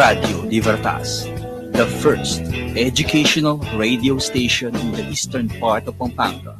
[0.00, 1.28] Radio Libertas,
[1.76, 2.40] the first
[2.72, 6.56] educational radio station in the eastern part of Pampanga.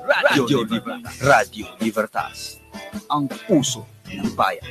[0.00, 1.20] Radio, Libertas.
[1.20, 2.56] Radio Libertas,
[3.12, 4.64] ang puso ng bayan.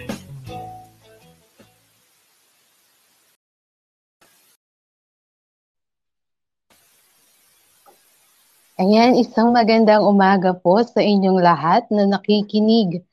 [8.82, 13.06] Ayan, isang magandang umaga po sa inyong lahat na nakikinig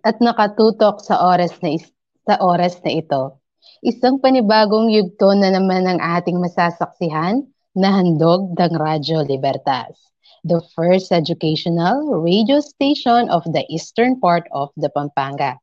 [0.00, 1.76] at nakatutok sa oras na
[2.24, 3.39] sa oras na ito.
[3.80, 9.96] Isang panibagong yugto na naman ang ating masasaksihan na handog ng Radyo Libertas,
[10.44, 15.56] the first educational radio station of the eastern part of the Pampanga.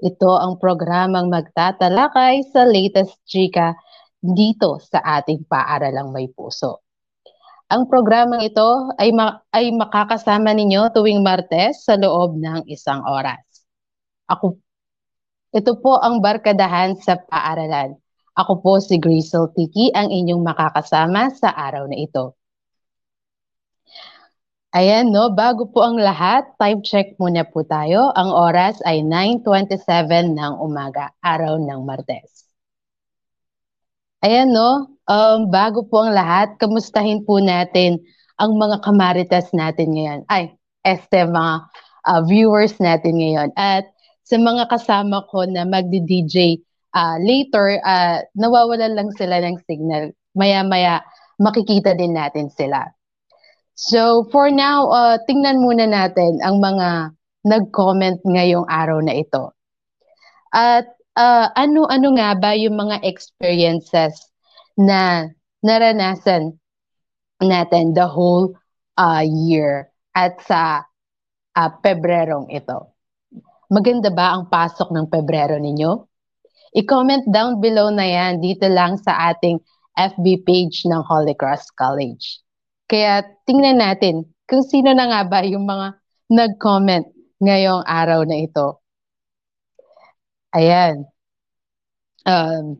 [0.00, 3.76] Ito ang programang magtatalakay sa latest chika
[4.20, 6.84] dito sa ating paaralang may puso.
[7.70, 13.40] Ang programang ito ay, ma- ay makakasama ninyo tuwing Martes sa loob ng isang oras.
[14.26, 14.58] Ako,
[15.50, 17.98] ito po ang barkadahan sa paaralan.
[18.38, 22.38] Ako po si Grisel Tiki, ang inyong makakasama sa araw na ito.
[24.70, 28.14] Ayan, no, bago po ang lahat, time check muna po tayo.
[28.14, 32.46] Ang oras ay 9.27 ng umaga, araw ng Martes.
[34.22, 37.98] Ayan, no, Um, bago po ang lahat, kamustahin po natin
[38.38, 40.22] ang mga kamaritas natin ngayon.
[40.30, 40.54] Ay,
[40.86, 41.66] este, mga
[42.06, 43.50] uh, viewers natin ngayon.
[43.58, 43.90] At
[44.30, 46.62] sa mga kasama ko na magdi-DJ
[46.94, 50.14] uh, later, uh, nawawalan lang sila ng signal.
[50.38, 51.02] Maya-maya,
[51.42, 52.86] makikita din natin sila.
[53.74, 57.10] So, for now, uh, tingnan muna natin ang mga
[57.42, 59.50] nag-comment ngayong araw na ito.
[60.54, 60.86] At
[61.18, 64.30] uh, ano-ano nga ba yung mga experiences
[64.78, 65.26] na
[65.66, 66.54] naranasan
[67.42, 68.54] natin the whole
[68.94, 70.86] uh, year at sa
[71.56, 72.89] uh, Pebrerong ito.
[73.70, 76.10] Maganda ba ang pasok ng Pebrero ninyo?
[76.74, 79.62] I-comment down below na yan dito lang sa ating
[79.94, 82.42] FB page ng Holy Cross College.
[82.90, 85.98] Kaya tingnan natin kung sino na nga ba yung mga
[86.30, 87.06] nag-comment
[87.38, 88.82] ngayong araw na ito.
[90.50, 91.06] Ayan.
[92.26, 92.74] Um,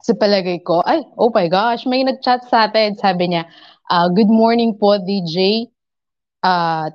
[0.00, 2.96] sa palagay ko, ay, oh my gosh, may nag-chat sa atin.
[2.96, 3.44] Sabi niya,
[3.92, 5.68] uh, good morning po, DJ.
[6.40, 6.88] Uh,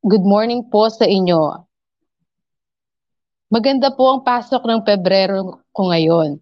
[0.00, 1.60] good morning po sa inyo.
[3.52, 6.40] Maganda po ang pasok ng Pebrero ko ngayon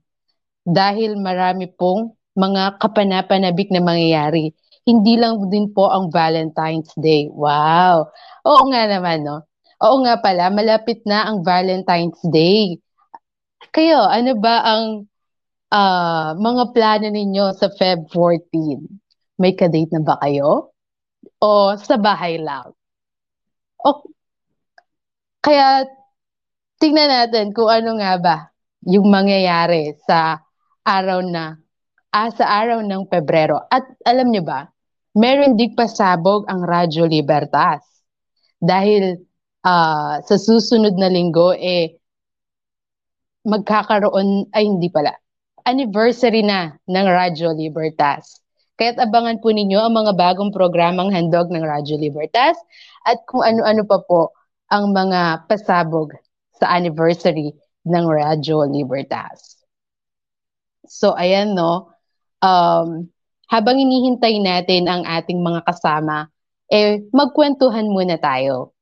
[0.63, 4.55] dahil marami pong mga kapanapanabik na mangyayari.
[4.87, 7.27] Hindi lang din po ang Valentine's Day.
[7.35, 8.15] Wow!
[8.47, 9.43] Oo nga naman, no?
[9.83, 12.79] Oo nga pala, malapit na ang Valentine's Day.
[13.75, 14.85] Kayo, ano ba ang
[15.75, 18.87] uh, mga plano ninyo sa Feb 14?
[19.43, 20.71] May kadate na ba kayo?
[21.43, 22.78] O sa bahay lang?
[23.85, 24.03] O,
[25.43, 25.87] kaya
[26.83, 28.37] tingnan natin kung ano nga ba
[28.87, 30.43] yung mangyayari sa
[30.87, 31.59] araw na
[32.13, 33.63] ah, sa araw ng Pebrero.
[33.69, 34.69] At alam niyo ba,
[35.15, 37.85] meron din pasabog ang Radyo Libertas.
[38.59, 39.23] Dahil
[39.63, 41.99] uh, sa susunod na linggo, eh,
[43.47, 45.15] magkakaroon, ay hindi pala,
[45.63, 48.43] anniversary na ng Radyo Libertas.
[48.79, 52.55] Kaya't abangan po ninyo ang mga bagong programang handog ng Radyo Libertas
[53.03, 54.31] at kung ano-ano pa po
[54.71, 56.15] ang mga pasabog
[56.55, 59.59] sa anniversary ng Radyo Libertas.
[60.87, 61.91] So ayan no,
[62.39, 63.11] um,
[63.51, 66.31] habang inihintay natin ang ating mga kasama,
[66.71, 68.79] eh magkwentuhan muna tayo.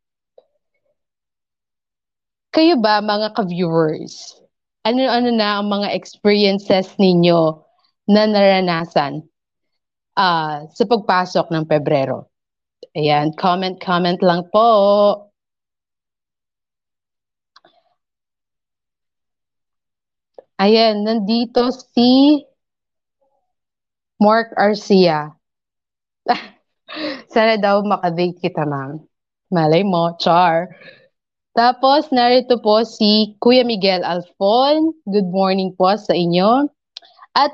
[2.53, 4.37] Kayo ba mga ka-viewers,
[4.85, 7.65] ano-ano na ang mga experiences ninyo
[8.13, 9.25] na naranasan
[10.17, 12.33] uh, sa pagpasok ng Pebrero?
[12.97, 14.69] Ayan, comment, comment lang po.
[20.57, 22.41] Ayan, nandito si
[24.17, 25.37] Mark Arcia.
[27.33, 29.05] Sana daw makadate kita, ma'am.
[29.53, 30.73] Malay mo, char.
[31.53, 34.97] Tapos, narito po si Kuya Miguel Alfon.
[35.05, 36.65] Good morning po sa inyo.
[37.37, 37.53] At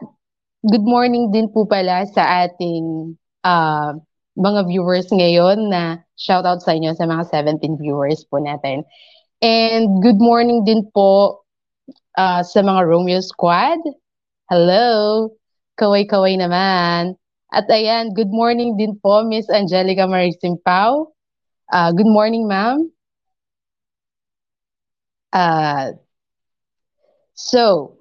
[0.62, 3.99] good morning din po pala sa ating uh,
[4.38, 8.87] mga viewers ngayon na shout out sa inyo sa mga 17 viewers po natin.
[9.43, 11.43] And good morning din po
[12.14, 13.82] uh, sa mga Romeo Squad.
[14.47, 15.29] Hello!
[15.82, 17.19] Kaway-kaway naman.
[17.50, 21.11] At ayan, good morning din po Miss Angelica Marisimpao.
[21.73, 22.87] Uh, good morning, ma'am.
[25.32, 25.97] Uh,
[27.35, 27.97] so,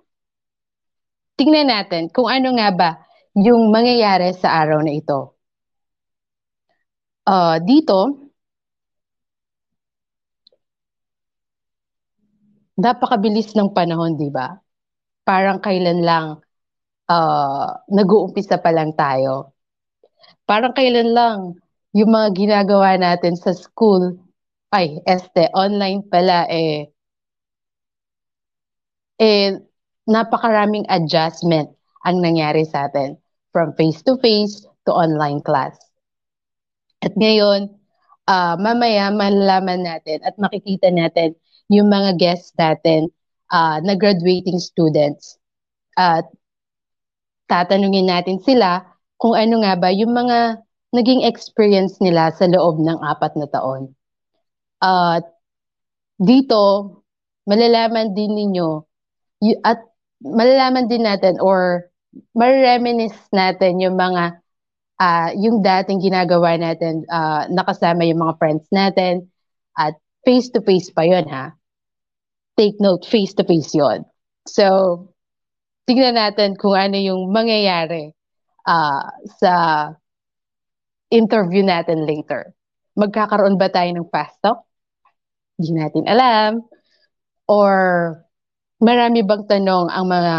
[1.42, 2.90] tingnan natin kung ano nga ba
[3.34, 5.34] yung mangyayari sa araw na ito.
[7.26, 8.30] Uh, dito,
[12.78, 14.54] napakabilis ng panahon, di ba?
[15.26, 16.28] Parang kailan lang
[17.10, 19.54] uh, nag-uumpisa pa lang tayo.
[20.46, 21.38] Parang kailan lang
[21.98, 24.16] yung mga ginagawa natin sa school,
[24.72, 26.92] ay, este, online pala, eh,
[29.20, 29.71] eh,
[30.10, 31.70] napakaraming adjustment
[32.06, 33.18] ang nangyari sa atin
[33.54, 35.78] from face-to-face to online class.
[37.02, 37.70] At ngayon,
[38.26, 41.38] uh, mamaya malalaman natin at makikita natin
[41.70, 43.10] yung mga guests natin
[43.54, 45.38] uh, na graduating students.
[45.98, 46.26] At
[47.52, 48.86] tatanungin natin sila
[49.20, 53.92] kung ano nga ba yung mga naging experience nila sa loob ng apat na taon.
[54.82, 55.30] At uh,
[56.22, 56.62] dito,
[57.46, 58.70] malalaman din ninyo
[59.66, 59.91] at
[60.22, 61.90] malalaman din natin or
[62.38, 64.40] ma-reminisce natin yung mga
[65.02, 69.28] uh, yung dating ginagawa natin uh, nakasama yung mga friends natin
[69.76, 71.58] at face-to-face pa yon ha
[72.62, 74.06] take note, face-to-face yon.
[74.46, 74.66] So,
[75.90, 78.14] tignan natin kung ano yung mangyayari
[78.70, 79.10] uh,
[79.42, 79.54] sa
[81.12, 82.54] interview natin later.
[82.94, 84.62] Magkakaroon ba tayo ng fast talk?
[85.58, 86.62] Hindi natin alam.
[87.50, 87.74] Or
[88.82, 90.36] marami bang tanong ang mga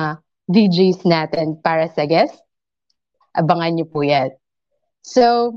[0.51, 2.37] DJs natin para sa guest?
[3.33, 4.35] Abangan niyo po yan.
[5.07, 5.57] So,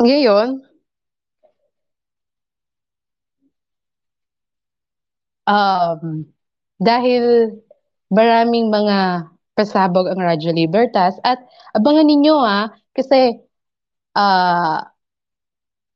[0.00, 0.62] ngayon,
[5.46, 6.26] um,
[6.78, 7.56] dahil
[8.12, 11.40] maraming mga pasabog ang Radyo Libertas at
[11.72, 13.40] abangan ninyo ha, kasi
[14.12, 14.84] uh,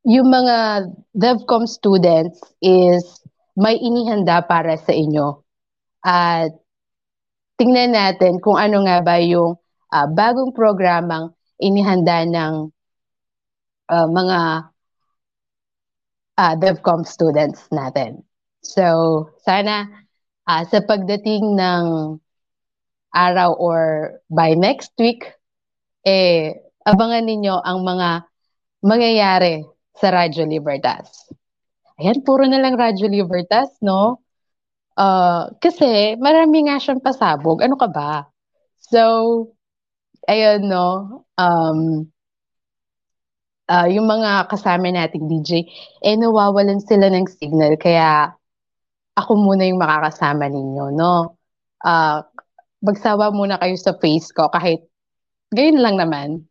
[0.09, 3.20] yung mga DevCom students is
[3.57, 5.43] may inihanda para sa inyo.
[6.05, 6.55] At
[7.61, 9.59] tingnan natin kung ano nga ba yung
[9.93, 12.73] uh, bagong programang inihanda ng
[13.91, 14.39] uh, mga
[16.41, 18.25] uh, DevCom students natin.
[18.65, 19.89] So, sana
[20.49, 21.85] uh, sa pagdating ng
[23.11, 23.81] araw or
[24.31, 25.27] by next week,
[26.07, 28.25] eh, abangan ninyo ang mga
[28.81, 29.67] mangyayari
[29.99, 31.29] sa Radyo Libertas.
[32.01, 34.25] Ayan, puro na lang Radyo Libertas, no?
[34.97, 37.61] Uh, kasi marami nga siyang pasabog.
[37.61, 38.25] Ano ka ba?
[38.81, 39.01] So,
[40.25, 40.89] ayun, no?
[41.37, 42.09] Um,
[43.69, 45.69] uh, yung mga kasama nating DJ,
[46.03, 47.77] eh nawawalan sila ng signal.
[47.77, 48.33] Kaya
[49.15, 51.37] ako muna yung makakasama ninyo, no?
[51.85, 52.25] Uh,
[52.81, 54.89] magsawa muna kayo sa face ko kahit
[55.53, 56.49] gayon lang naman.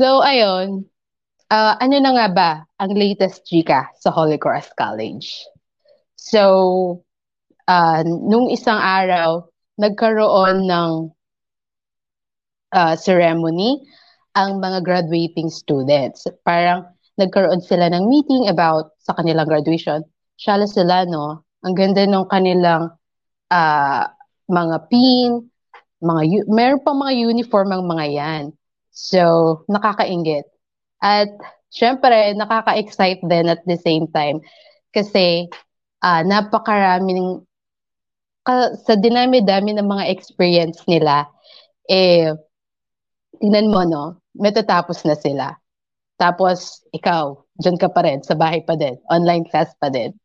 [0.00, 0.88] So, ayun.
[1.46, 2.50] Uh, ano na nga ba
[2.82, 5.46] ang latest chika sa Holy Cross College?
[6.18, 6.42] So,
[7.70, 9.46] uh, nung isang araw,
[9.78, 10.90] nagkaroon ng
[12.74, 13.78] uh, ceremony
[14.34, 16.26] ang mga graduating students.
[16.42, 20.02] Parang nagkaroon sila ng meeting about sa kanilang graduation.
[20.34, 21.46] Shala sila, no?
[21.62, 22.90] Ang ganda ng kanilang
[23.54, 24.02] uh,
[24.50, 25.46] mga pin,
[26.02, 28.44] mga meron pa mga uniform ang mga 'yan.
[28.90, 30.55] So, nakakainggit.
[31.02, 31.30] At
[31.68, 34.40] syempre, nakaka-excite din at the same time
[34.94, 35.46] kasi
[36.00, 37.44] uh, napakaraming
[38.46, 41.28] ka, sa dinami-dami ng mga experience nila
[41.86, 42.34] eh
[43.38, 44.04] tingnan mo no,
[44.36, 45.54] matatapos na sila.
[46.16, 50.16] Tapos ikaw, diyan ka pa rin, sa bahay pa din, online class pa din.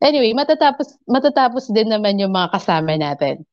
[0.00, 3.44] Anyway, matatapos, matatapos din naman yung mga kasama natin.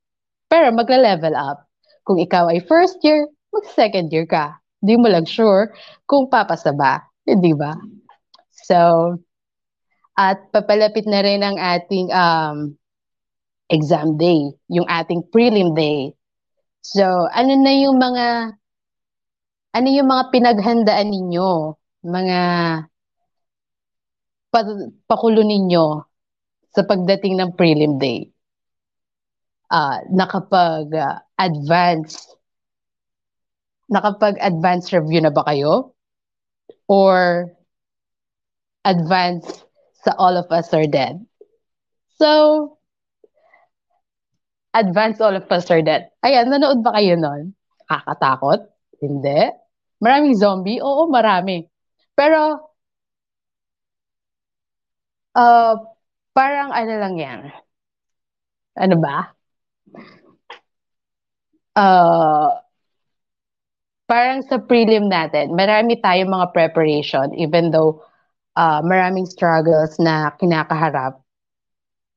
[0.48, 1.68] Pero magle-level up.
[2.08, 4.60] Kung ikaw ay first year, mag-second year ka.
[4.82, 5.70] Hindi mo lang sure
[6.10, 7.00] kung papasa ba.
[7.24, 7.78] Hindi ba?
[8.66, 9.14] So,
[10.18, 12.74] at papalapit na rin ang ating um,
[13.72, 16.12] exam day, yung ating prelim day.
[16.82, 18.58] So, ano na yung mga
[19.72, 22.40] ano yung mga pinaghandaan ninyo, mga
[24.52, 26.04] pa- pakulo ninyo
[26.76, 28.28] sa pagdating ng prelim day.
[29.72, 32.31] Uh, nakapag-advance
[33.92, 35.94] nakapag-advance review na ba kayo?
[36.88, 37.52] Or
[38.88, 39.46] advance
[40.02, 41.22] sa all of us are dead?
[42.18, 42.78] So,
[44.74, 46.10] advance all of us are dead.
[46.24, 47.54] Ayan, nanood ba kayo nun?
[47.86, 48.72] Kakatakot?
[49.04, 49.52] Hindi.
[50.00, 50.80] Maraming zombie?
[50.80, 51.68] Oo, marami.
[52.16, 52.72] Pero,
[55.36, 55.76] uh,
[56.34, 57.40] Parang ano lang yan.
[58.76, 59.36] Ano ba?
[61.76, 62.50] Uh,
[64.12, 68.04] parang sa prelim natin, marami tayong mga preparation even though
[68.60, 71.24] uh, maraming struggles na kinakaharap.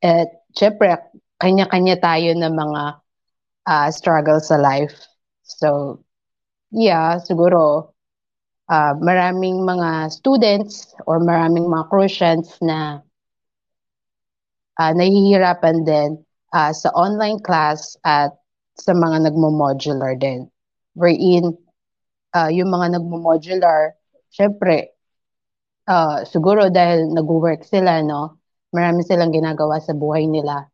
[0.02, 0.98] At syempre,
[1.38, 2.82] kanya-kanya tayo ng mga
[3.70, 5.06] uh, struggles sa life.
[5.46, 6.02] So,
[6.74, 7.94] yeah, siguro
[8.66, 13.06] uh, maraming mga students or maraming mga Crucians na
[14.82, 16.10] uh, nahihirapan din
[16.50, 18.34] uh, sa online class at
[18.74, 20.50] sa mga nagmo-modular din.
[20.98, 21.54] Wherein,
[22.34, 23.94] uh, yung mga nagmo-modular,
[24.28, 24.98] syempre,
[25.86, 28.42] uh, siguro dahil nag-work sila, no?
[28.74, 30.66] Marami silang ginagawa sa buhay nila.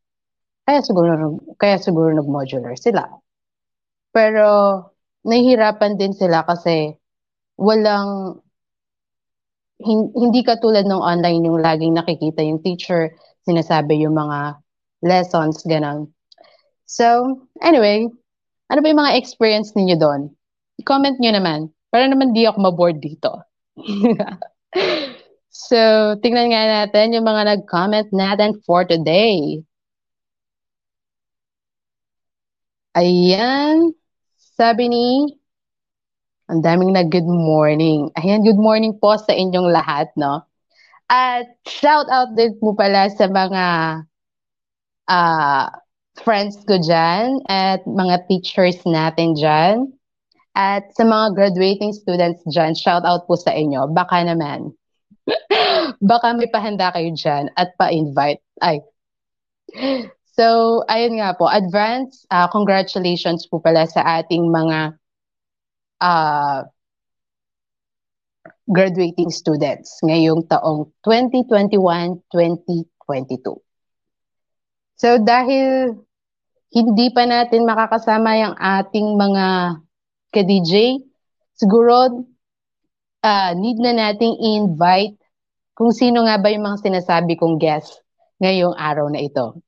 [0.64, 3.04] Kaya siguro, kaya siguro nag-modular sila.
[4.10, 4.48] Pero,
[5.22, 6.96] nahihirapan din sila kasi
[7.60, 8.40] walang
[9.84, 13.16] hindi katulad ng online yung laging nakikita yung teacher,
[13.48, 14.60] sinasabi yung mga
[15.00, 16.12] lessons, ganun.
[16.84, 18.08] So, anyway,
[18.68, 20.22] ano ba yung mga experience ninyo doon?
[20.84, 21.60] Comment nyo naman.
[21.90, 23.42] Para naman di ako maboard dito.
[25.68, 25.78] so,
[26.22, 29.62] tingnan nga natin yung mga nag-comment natin for today.
[32.94, 33.94] Ayan.
[34.36, 35.08] Sabi ni
[36.50, 38.10] ang daming na good morning.
[38.18, 40.42] Ayan, good morning po sa inyong lahat, no?
[41.06, 43.66] At shout out din po pala sa mga
[45.06, 45.66] uh,
[46.26, 49.94] friends ko dyan at mga teachers natin dyan.
[50.54, 53.94] At sa mga graduating students dyan, shout out po sa inyo.
[53.94, 54.74] Baka naman.
[56.10, 58.42] Baka may pahanda kayo dyan at pa-invite.
[58.58, 58.82] Ay.
[60.34, 61.46] So, ayun nga po.
[61.46, 64.96] Advance, uh, congratulations po pala sa ating mga
[66.00, 66.64] uh,
[68.70, 73.58] graduating students ngayong taong 2021-2022.
[75.00, 75.96] So dahil
[76.70, 79.46] hindi pa natin makakasama yung ating mga
[80.30, 81.02] ka-DJ,
[81.58, 82.26] siguro
[83.22, 85.18] uh, need na nating invite
[85.76, 88.04] kung sino nga ba yung mga sinasabi kong guest
[88.40, 89.60] ngayong araw na ito.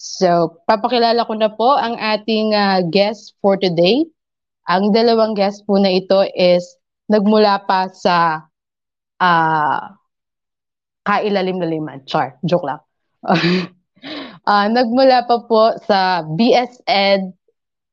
[0.00, 4.08] So, papakilala ko na po ang ating uh, guest for today.
[4.64, 6.64] Ang dalawang guest po na ito is
[7.04, 8.48] nagmula pa sa
[9.20, 9.80] uh,
[11.04, 12.00] kailalim-laliman.
[12.08, 12.80] Char, joke lang.
[14.48, 17.36] uh, nagmula pa po sa BS Ed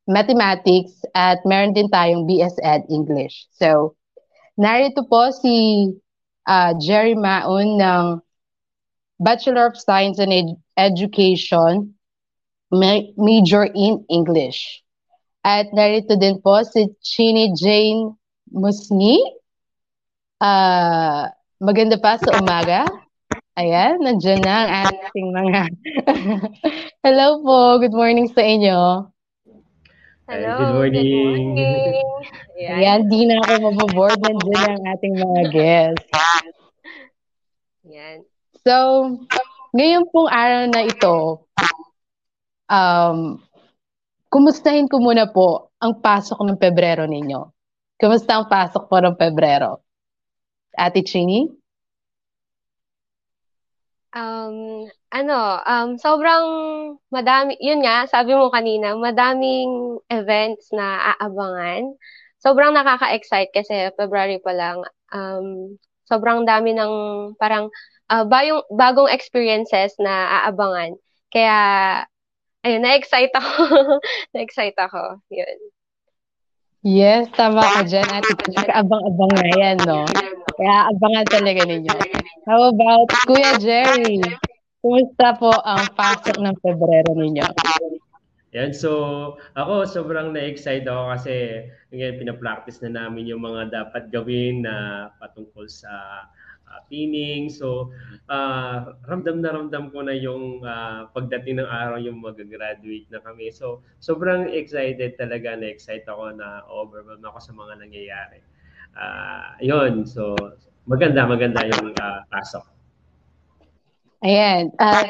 [0.07, 3.51] Mathematics at meron din tayong BS Ed English.
[3.51, 3.99] So,
[4.55, 5.91] narito po si
[6.47, 8.23] uh, Jerry Maun ng
[9.19, 11.91] Bachelor of Science in Ed- Education,
[12.71, 14.79] major in English.
[15.43, 18.15] At narito din po si Chini Jane
[18.47, 19.19] Musni.
[20.39, 21.27] Uh,
[21.59, 22.87] maganda pa sa umaga.
[23.57, 25.61] Ayan, nandiyan na ang ating mga...
[27.03, 29.09] Hello po, good morning sa inyo.
[30.27, 31.55] Hello, good morning.
[31.55, 32.03] Good morning.
[32.59, 34.19] Ayan, di na ako mababoard.
[34.19, 36.11] Nandiyan ang ating mga guests.
[37.87, 38.27] Yan.
[38.59, 38.75] So,
[39.71, 41.47] ngayon pong araw na ito,
[42.67, 43.39] um,
[44.27, 47.47] kumustahin ko muna po ang pasok ng Pebrero ninyo.
[47.95, 49.79] Kumusta ang pasok po ng Pebrero?
[50.75, 51.47] Ate Chini?
[54.11, 56.45] Um, ano, um, sobrang
[57.09, 61.97] madami, yun nga, sabi mo kanina, madaming events na aabangan.
[62.37, 64.85] Sobrang nakaka-excite kasi February pa lang.
[65.09, 66.93] Um, sobrang dami ng
[67.41, 67.73] parang
[68.13, 70.93] uh, bagong, bagong experiences na aabangan.
[71.33, 71.57] Kaya
[72.61, 73.51] ayun, na-excite ako.
[74.37, 75.17] na-excite ako.
[75.33, 75.57] Yun.
[76.85, 78.07] Yes, tama ka dyan.
[78.55, 80.05] At abang-abang na yan, no?
[80.55, 81.97] Kaya abangan talaga ninyo.
[82.47, 84.23] How about Kuya Jerry?
[84.77, 87.47] Kumusta po ang pasok ng Pebrero ninyo?
[88.55, 91.33] Yan, so ako sobrang na-excite ako kasi
[91.91, 96.25] ngayon pinapractice na namin yung mga dapat gawin na patungkol sa
[96.69, 97.51] uh, pinning.
[97.51, 97.91] So,
[98.29, 103.51] uh, ramdam na ramdam ko na yung uh, pagdating ng araw yung mag-graduate na kami.
[103.51, 108.39] So, sobrang excited talaga na excite ako na overwhelmed ako sa mga nangyayari.
[108.95, 110.37] Uh, yun, so
[110.87, 112.76] maganda, maganda yung uh, pasok.
[114.25, 114.73] Ayan.
[114.81, 115.05] Uh,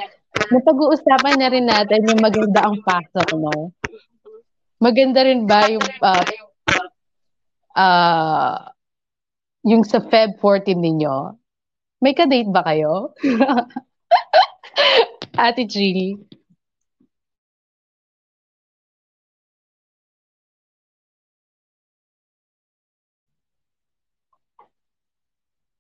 [0.52, 3.72] napag-uusapan na rin natin yung maganda ang pasok, no?
[4.84, 6.26] Maganda rin ba yung uh,
[7.74, 8.56] uh,
[9.66, 11.16] yung sa Feb 14 ninyo?
[12.04, 13.16] May ka-date ba kayo?
[15.38, 16.18] Ate Chili.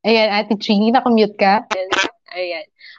[0.07, 1.67] Ayan, Ate Chini, nakamute ka?
[1.69, 2.16] Ayan.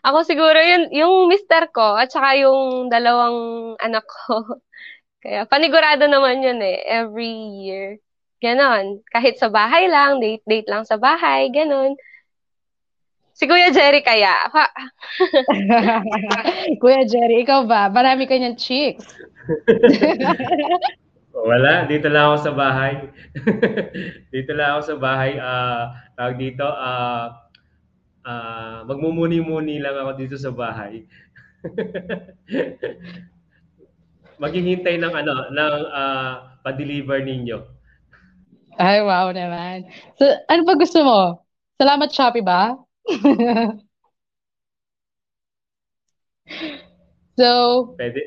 [0.02, 4.58] Ako siguro yun, yung mister ko at saka yung dalawang anak ko.
[5.22, 7.98] Kaya panigurado naman yun eh, every year.
[8.38, 9.02] Ganon.
[9.10, 11.98] Kahit sa bahay lang, date-date lang sa bahay, ganon.
[13.38, 14.34] Si Kuya Jerry kaya.
[14.50, 14.74] Ha-
[16.82, 17.86] Kuya Jerry, ikaw ba?
[17.86, 19.06] Marami ka niyang chicks.
[21.48, 22.94] Wala, dito lang ako sa bahay.
[24.34, 25.38] dito lang ako sa bahay.
[25.38, 25.82] Uh,
[26.18, 27.30] tawag dito, uh,
[28.28, 31.08] uh, magmumuni-muni lang ako dito sa bahay.
[34.42, 37.58] Maghihintay ng ano, ng uh, pa-deliver ninyo.
[38.78, 39.90] Ay, wow naman.
[40.14, 41.42] So, ano ba gusto mo?
[41.74, 42.78] Salamat Shopee ba?
[47.38, 47.48] so,
[47.98, 48.22] Pwede.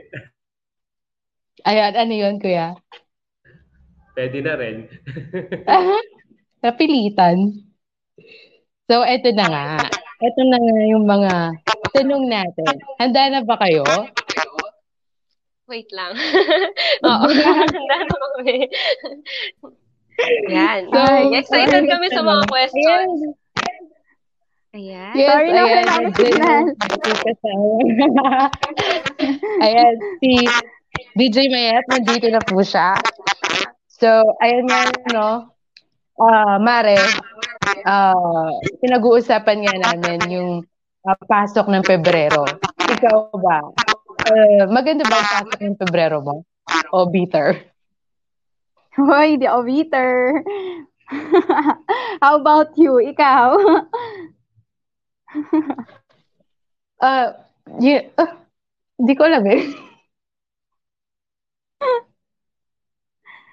[1.64, 2.76] Ayan, ano yun, kuya?
[4.12, 4.92] Pwede na rin.
[6.64, 7.72] Napilitan.
[8.92, 9.68] So, eto na nga.
[10.20, 11.56] Eto na nga yung mga
[11.96, 12.68] tanong natin.
[13.00, 13.88] Handa na ba kayo?
[15.72, 16.12] Wait lang.
[17.08, 18.68] Oo, handa na kami.
[20.52, 20.92] Yan.
[20.92, 23.32] So, Ay, excited kami sa mga questions.
[24.76, 25.16] Ayan.
[25.16, 25.84] Yes, Sorry ayan.
[26.20, 26.66] Ayan,
[29.72, 30.32] ayan, si
[31.16, 33.00] DJ Mayet, nandito na po siya.
[33.88, 34.84] So, ayun nga,
[35.16, 35.56] no,
[36.20, 37.00] uh, Mare,
[37.86, 40.50] uh, pinag-uusapan nga namin yung
[41.06, 42.46] uh, pasok ng Pebrero.
[42.78, 43.60] Ikaw ba?
[44.32, 46.46] Uh, maganda ba ang pasok ng Pebrero mo?
[46.94, 47.58] O bitter?
[49.00, 50.44] Hoy, di ako bitter.
[52.24, 53.00] How about you?
[53.00, 53.50] Ikaw?
[57.08, 57.28] uh,
[57.80, 58.32] yeah, uh,
[59.00, 59.64] di ko alam eh.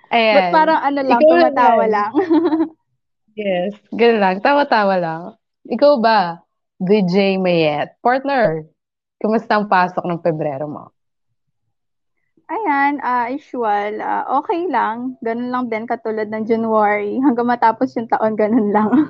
[0.09, 0.37] Ayan.
[0.40, 2.12] But parang ano lang, tumatawa lang.
[3.38, 4.37] yes, ganun lang.
[4.42, 5.22] Tawa-tawa lang.
[5.70, 6.42] Ikaw ba,
[6.83, 7.94] DJ Mayet?
[8.03, 8.66] Partner,
[9.22, 10.90] kumusta ang pasok ng Pebrero mo?
[12.48, 14.01] Ayan, uh, usual.
[14.01, 15.20] Uh, okay lang.
[15.20, 17.20] Ganun lang din katulad ng January.
[17.20, 18.88] Hanggang matapos yung taon, ganun lang.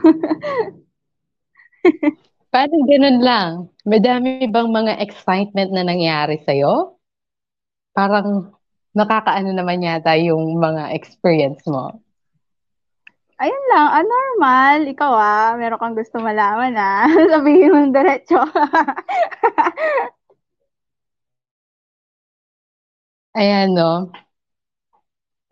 [2.52, 3.70] Paano ganun lang?
[3.86, 6.98] Madami bang mga excitement na nangyari sa'yo?
[7.94, 8.50] Parang
[8.96, 12.02] nakakaano naman yata yung mga experience mo?
[13.38, 14.77] Ayun lang, ah, normal.
[14.90, 17.07] Ikaw ah, meron kang gusto malaman ah.
[17.33, 18.42] Sabihin mo diretso.
[23.38, 24.11] Ayan no.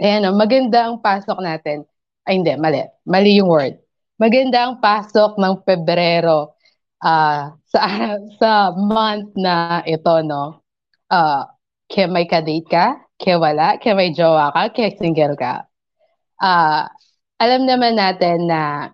[0.02, 1.86] Ayan no, maganda ang pasok natin.
[2.26, 2.82] Ay hindi, mali.
[3.06, 3.78] Mali yung word.
[4.18, 6.58] Maganda ang pasok ng Pebrero
[7.00, 7.80] uh, sa
[8.40, 10.60] sa month na ito no.
[11.06, 11.46] Uh,
[11.86, 15.70] kaya may kadate ka, kaya wala, kaya may jowa ka, kaya single ka.
[16.42, 16.90] Uh,
[17.36, 18.92] alam naman natin na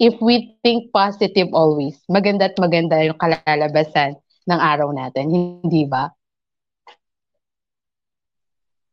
[0.00, 4.16] if we think positive always, maganda at maganda yung kalalabasan
[4.48, 6.08] ng araw natin, hindi ba?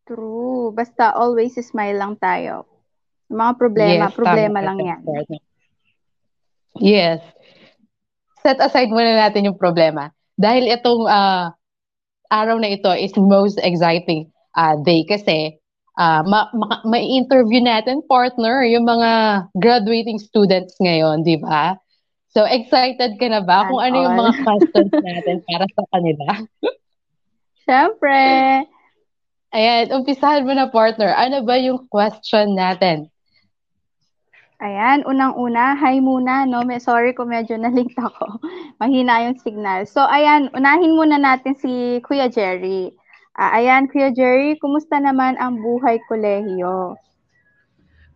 [0.07, 0.71] True.
[0.75, 2.67] Basta always smile lang tayo.
[3.31, 5.01] Yung mga problema, yes, problema lang yan.
[6.79, 7.19] Yes.
[8.43, 10.11] Set aside muna natin yung problema.
[10.39, 11.51] Dahil itong uh,
[12.31, 15.59] araw na ito is most exciting uh, day kasi
[15.97, 21.75] uh, ma- ma- ma-interview natin partner yung mga graduating students ngayon, di ba?
[22.31, 26.25] So, excited ka na ba kung ano yung mga questions natin para sa kanila?
[27.65, 28.21] Siyempre.
[29.57, 31.17] Ayan, umpisahan mo na partner.
[31.17, 33.09] Ano ba yung question natin?
[34.57, 36.65] Ayan, unang-una, hi muna, no?
[36.65, 38.41] May, sorry kung medyo na-late ako.
[38.81, 39.85] Mahina yung signal.
[39.85, 42.96] So, ayan, unahin muna natin si Kuya Jerry.
[43.37, 46.97] Uh, ayan, Kuya Jerry, kumusta naman ang buhay kolehiyo?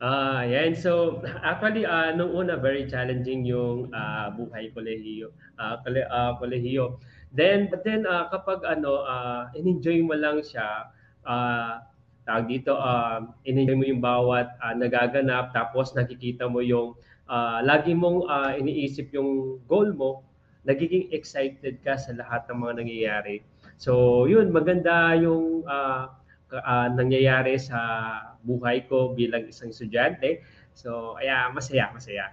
[0.02, 0.74] Ah, uh, ayan.
[0.74, 5.30] So, actually, uh, nung una, very challenging yung uh, buhay kolehiyo.
[5.62, 6.98] Uh, kole, uh, kolehiyo.
[7.30, 10.90] Then, but then, uh, kapag ano, uh, in-enjoy mo lang siya,
[11.22, 11.86] uh,
[12.26, 16.98] tawag dito, uh, in-enjoy mo yung bawat uh, nagaganap, tapos nakikita mo yung
[17.30, 20.26] uh, lagi mong uh, iniisip yung goal mo,
[20.66, 23.46] nagiging excited ka sa lahat ng mga nangyayari.
[23.82, 26.06] So, yun, maganda yung uh,
[26.54, 27.82] uh, nangyayari sa
[28.46, 30.46] buhay ko bilang isang estudyante.
[30.78, 32.30] So, kaya masaya, masaya.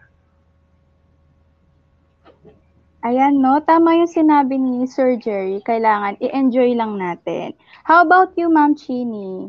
[3.01, 3.65] Ayan, no?
[3.65, 5.65] Tama yung sinabi ni Sir Jerry.
[5.65, 7.57] Kailangan i-enjoy lang natin.
[7.89, 9.49] How about you, Ma'am Chini?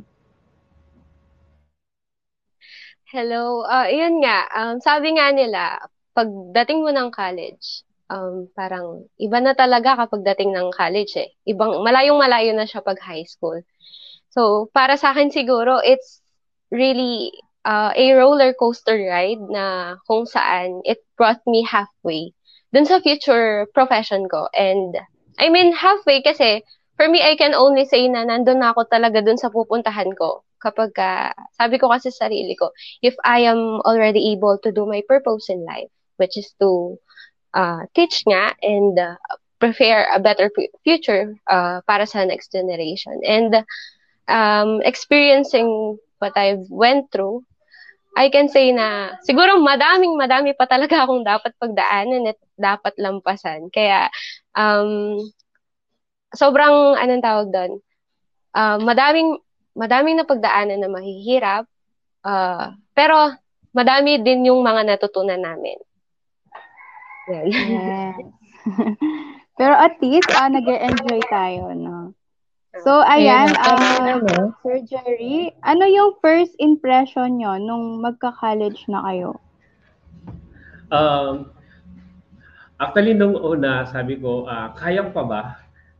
[3.11, 3.67] Hello.
[3.67, 5.83] Uh, yun nga, um, sabi nga nila,
[6.15, 11.29] pagdating mo ng college, um, parang iba na talaga kapag dating ng college eh.
[11.45, 13.61] Ibang, malayong malayo na siya pag high school.
[14.33, 16.21] So, para sa akin siguro, it's
[16.69, 17.31] really
[17.65, 22.33] uh, a roller coaster ride na kung saan it brought me halfway
[22.69, 24.45] dun sa future profession ko.
[24.53, 24.93] And,
[25.41, 26.61] I mean, halfway kasi,
[26.97, 30.45] for me, I can only say na nandun na ako talaga dun sa pupuntahan ko
[30.59, 32.69] kapag uh, sabi ko kasi sa sarili ko,
[33.01, 36.99] if I am already able to do my purpose in life, which is to
[37.53, 39.15] uh, teach nga and uh,
[39.59, 40.49] prepare a better
[40.83, 43.19] future uh, para sa next generation.
[43.27, 43.63] And
[44.27, 47.43] um, experiencing what I've went through,
[48.17, 53.69] I can say na siguro madaming madami pa talaga akong dapat pagdaanan at dapat lampasan.
[53.69, 54.07] Kaya
[54.55, 55.19] um,
[56.33, 57.71] sobrang, anong tawag doon,
[58.55, 59.37] uh, madaming,
[59.75, 61.65] madaming napagdaanan na mahihirap,
[62.25, 63.33] uh, pero
[63.75, 65.77] madami din yung mga natutunan namin.
[67.29, 67.45] Yan.
[67.49, 68.15] Yes.
[69.59, 72.17] pero at least, uh, nag-enjoy tayo, no?
[72.85, 79.41] So, ayan, yeah, uh, Sir Jerry, ano yung first impression nyo nung magka-college na kayo?
[80.93, 81.49] Um,
[82.77, 85.41] actually, nung una, sabi ko, uh, kaya pa ba?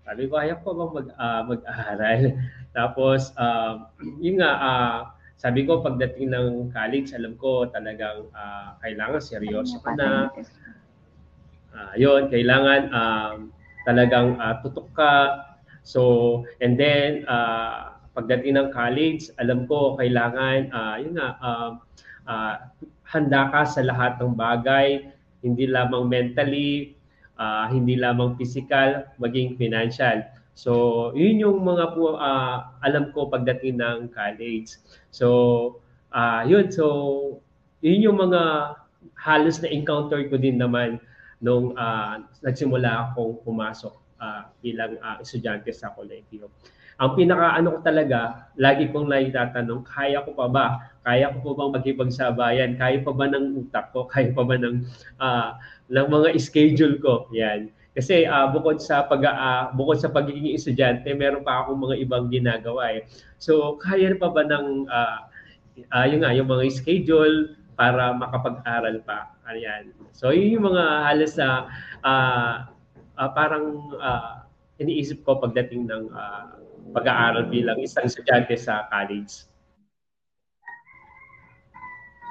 [0.06, 2.22] Sabi ko, kaya pa ba mag, uh, mag-aaral?
[2.78, 3.90] Tapos, uh,
[4.24, 4.98] yun nga, uh,
[5.42, 10.30] sabi ko, pagdating ng college, alam ko talagang uh, kailangan seryoso ka na.
[11.80, 13.56] Uh, yun, kailangan um,
[13.88, 15.16] talagang uh, tutok ka,
[15.90, 21.72] So, and then, uh, pagdating ng college, alam ko kailangan, uh, yun nga, uh,
[22.30, 22.54] uh,
[23.10, 25.10] handa ka sa lahat ng bagay,
[25.42, 26.94] hindi lamang mentally,
[27.42, 30.22] uh, hindi lamang physical, maging financial.
[30.54, 34.78] So, yun yung mga po, uh, alam ko pagdating ng college.
[35.10, 35.82] So,
[36.14, 36.70] uh, yun.
[36.70, 36.86] So,
[37.82, 38.76] yun yung mga
[39.16, 41.02] halos na encounter ko din naman
[41.40, 46.52] nung uh, nagsimula akong pumasok uh, bilang uh, estudyante sa kolehiyo.
[47.00, 50.68] Ang pinaka ano ko talaga, lagi kong naitatanong, kaya ko pa ba?
[51.00, 52.72] Kaya ko pa bang makipagsabayan?
[52.76, 54.04] Kaya pa ba ng utak ko?
[54.12, 54.84] Kaya pa ba ng
[55.16, 55.56] uh,
[55.88, 57.32] ng mga schedule ko?
[57.32, 57.72] Yan.
[57.96, 62.28] Kasi uh, bukod sa pag uh, bukod sa pagiging estudyante, meron pa akong mga ibang
[62.28, 63.08] ginagawa eh.
[63.40, 65.20] So, kaya pa ba ng uh,
[65.96, 69.32] uh, yung nga, yung mga schedule para makapag-aral pa?
[69.48, 69.96] Ayan.
[70.12, 71.72] So, yun yung mga halos na
[72.04, 72.68] uh,
[73.16, 74.44] uh, parang uh,
[74.84, 76.60] iniisip ko pagdating ng uh,
[76.92, 79.48] pag-aaral bilang isang estudyante sa college.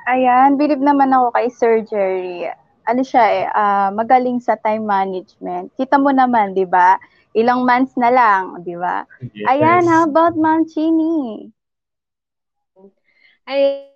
[0.09, 2.49] Ayan, believe naman ako kay Sir Jerry.
[2.89, 5.73] Ano siya eh, uh, magaling sa time management.
[5.77, 6.97] Kita mo naman, di ba?
[7.37, 9.05] Ilang months na lang, di ba?
[9.33, 9.49] Yes.
[9.53, 11.53] Ayan, how about Ma'am Chini?
[13.45, 13.93] Ay,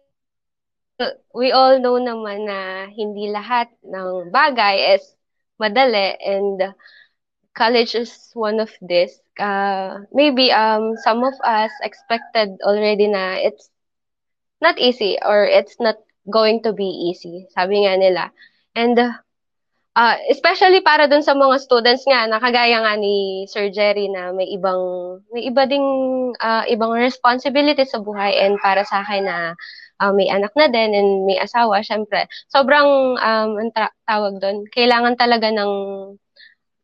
[1.34, 5.04] we all know naman na hindi lahat ng bagay is
[5.60, 6.74] madali and
[7.54, 9.20] college is one of this.
[9.38, 13.70] Uh, maybe um some of us expected already na it's
[14.60, 15.96] not easy or it's not
[16.30, 17.46] going to be easy.
[17.54, 18.24] Sabi nga nila.
[18.74, 18.96] And
[19.96, 24.32] uh, especially para dun sa mga students nga na kagaya nga ni Sir Jerry na
[24.32, 24.80] may ibang
[25.32, 25.84] may iba ding
[26.40, 29.38] uh, ibang responsibility sa buhay and para sa akin na
[30.00, 34.64] uh, may anak na din and may asawa, syempre, sobrang, um, ang ta- tawag doon,
[34.72, 35.72] kailangan talaga ng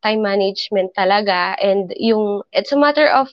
[0.03, 3.31] time management talaga and yung, it's a matter of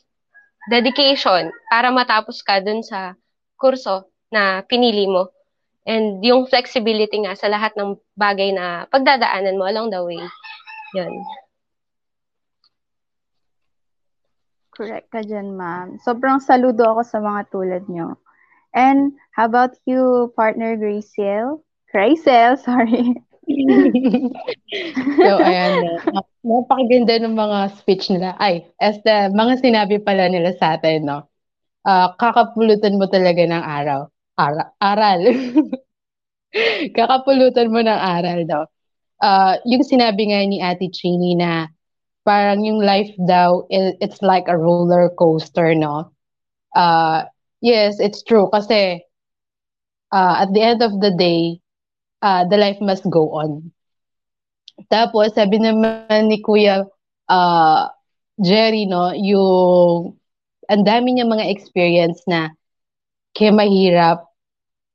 [0.71, 3.13] dedication para matapos ka dun sa
[3.59, 5.29] kurso na pinili mo.
[5.85, 10.21] And yung flexibility nga sa lahat ng bagay na pagdadaanan mo along the way.
[10.97, 11.13] Yun.
[14.75, 16.01] Correct ka dyan, ma'am.
[16.03, 18.17] Sobrang saludo ako sa mga tulad nyo.
[18.75, 21.63] And how about you, partner Graciel?
[21.95, 23.15] Graciel, sorry.
[25.15, 26.03] so, ayan.
[26.43, 28.35] Napakaganda ng mga speech nila.
[28.35, 31.23] Ay, as mga sinabi pala nila sa atin, no?
[31.87, 34.11] Uh, kakapulutan mo talaga ng araw.
[34.35, 35.23] Ara, aral.
[36.99, 38.67] kakapulutan mo ng aral, no?
[39.23, 41.71] Uh, yung sinabi nga ni Ate Chini na
[42.27, 46.11] parang yung life daw, it's like a roller coaster, no?
[46.75, 47.23] Uh,
[47.61, 48.49] Yes, it's true.
[48.51, 49.03] Kasi
[50.11, 51.61] uh, at the end of the day,
[52.21, 53.71] uh, the life must go on.
[54.91, 56.83] Tapos, sabi naman ni Kuya
[57.31, 57.81] uh,
[58.39, 60.19] Jerry, no, yung
[60.67, 62.51] ang dami niya mga experience na
[63.35, 64.27] kaya mahirap,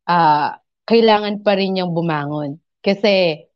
[0.09, 2.59] uh, kailangan pa rin niyang bumangon.
[2.85, 3.47] Kasi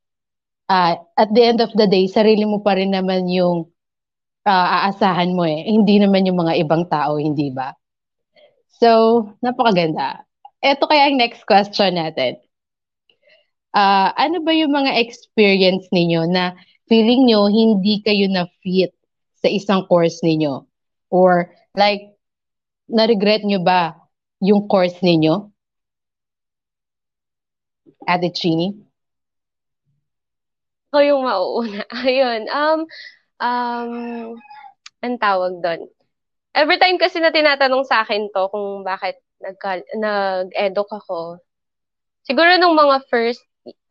[0.71, 3.69] uh, at the end of the day, sarili mo pa rin naman yung
[4.47, 5.64] uh, aasahan mo eh.
[5.69, 7.73] Hindi naman yung mga ibang tao, hindi ba?
[8.79, 10.27] So, napakaganda.
[10.65, 12.41] Ito kaya ang next question natin.
[13.75, 16.55] Uh, ano ba yung mga experience ninyo na
[16.87, 18.95] feeling nyo hindi kayo na fit
[19.39, 20.67] sa isang course ninyo?
[21.11, 22.15] Or like,
[22.91, 23.99] na-regret nyo ba
[24.43, 25.51] yung course ninyo?
[28.05, 28.75] Ate Chini?
[30.91, 31.83] Ako yung mauuna.
[32.07, 32.43] Ayun.
[32.51, 32.81] Um,
[33.43, 33.93] um,
[35.03, 35.94] ang tawag doon
[36.55, 39.59] every time kasi na tinatanong sa akin to kung bakit nag
[39.99, 41.43] nag-eduk ako,
[42.25, 43.43] siguro nung mga first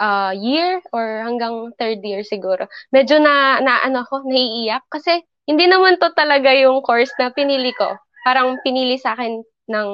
[0.02, 5.68] uh, year or hanggang third year siguro, medyo na, na ano ko, naiiyak kasi hindi
[5.68, 8.00] naman to talaga yung course na pinili ko.
[8.24, 9.90] Parang pinili sa akin ng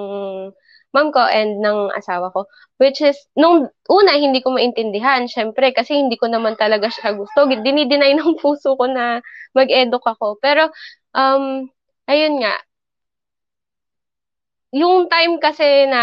[0.94, 2.46] mom ko and ng asawa ko.
[2.78, 5.26] Which is, nung una, hindi ko maintindihan.
[5.30, 7.46] Siyempre, kasi hindi ko naman talaga siya gusto.
[7.50, 9.22] Dinideny ng puso ko na
[9.54, 10.38] mag-eduk ako.
[10.42, 10.70] Pero,
[11.18, 11.66] um,
[12.10, 12.56] ayun nga,
[14.74, 16.02] yung time kasi na,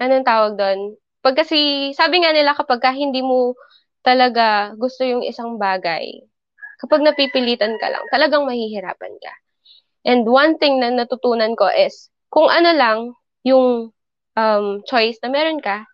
[0.00, 0.96] anong tawag doon?
[1.24, 3.56] Pag kasi, sabi nga nila kapag ka hindi mo
[4.04, 6.24] talaga gusto yung isang bagay,
[6.80, 9.32] kapag napipilitan ka lang, talagang mahihirapan ka.
[10.06, 12.98] And one thing na natutunan ko is, kung ano lang
[13.44, 13.90] yung
[14.36, 15.84] um, choice na meron ka,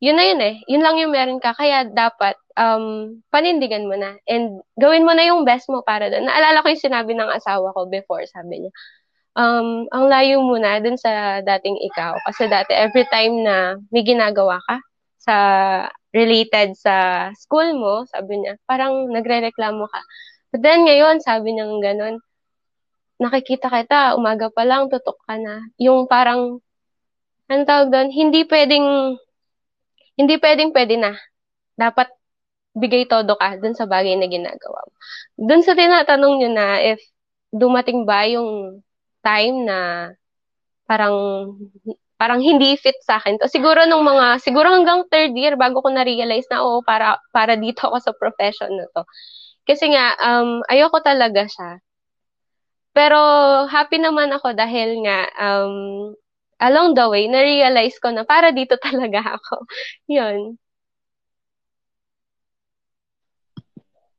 [0.00, 0.54] yun na yun eh.
[0.68, 1.56] Yun lang yung meron ka.
[1.56, 4.16] Kaya dapat um, panindigan mo na.
[4.28, 6.28] And gawin mo na yung best mo para doon.
[6.28, 8.72] Naalala ko yung sinabi ng asawa ko before, sabi niya,
[9.36, 12.16] um, ang layo mo na dun sa dating ikaw.
[12.28, 14.76] Kasi dati, every time na may ginagawa ka
[15.20, 15.36] sa
[16.16, 20.00] related sa school mo, sabi niya, parang nagre-reklamo ka.
[20.52, 22.24] But then ngayon, sabi niya ganun,
[23.20, 25.60] nakikita kita, umaga pa lang, tutok ka na.
[25.76, 26.60] Yung parang,
[27.48, 29.16] ano tawag doon, hindi pwedeng,
[30.16, 31.12] hindi pwedeng pwede na.
[31.76, 32.08] Dapat
[32.76, 34.94] bigay todo ka dun sa bagay na ginagawa mo.
[35.36, 37.00] Dun sa tinatanong nyo na if
[37.52, 38.80] dumating ba yung
[39.24, 40.10] time na
[40.84, 41.16] parang
[42.16, 43.40] parang hindi fit sa akin.
[43.40, 47.56] To siguro nung mga siguro hanggang third year bago ko na-realize na oo para para
[47.56, 49.04] dito ako sa profession na to.
[49.68, 51.80] Kasi nga um ayoko talaga siya.
[52.96, 53.20] Pero
[53.68, 56.16] happy naman ako dahil nga um,
[56.60, 59.66] along the way, na-realize ko na para dito talaga ako.
[60.08, 60.56] Yun.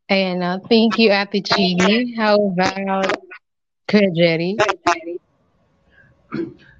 [0.08, 0.56] Ayan na.
[0.63, 2.15] Thank you, Ate Chini.
[2.15, 3.12] How about
[3.91, 4.56] Kuya Jerry?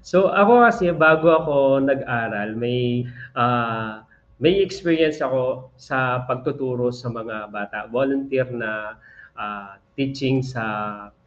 [0.00, 3.04] So ako kasi bago ako nag-aral, may
[3.36, 4.00] uh,
[4.40, 7.84] may experience ako sa pagtuturo sa mga bata.
[7.92, 8.96] Volunteer na
[9.36, 10.64] uh, teaching sa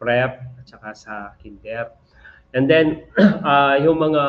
[0.02, 1.94] prep at saka sa kinder.
[2.54, 4.24] And then, uh, yung mga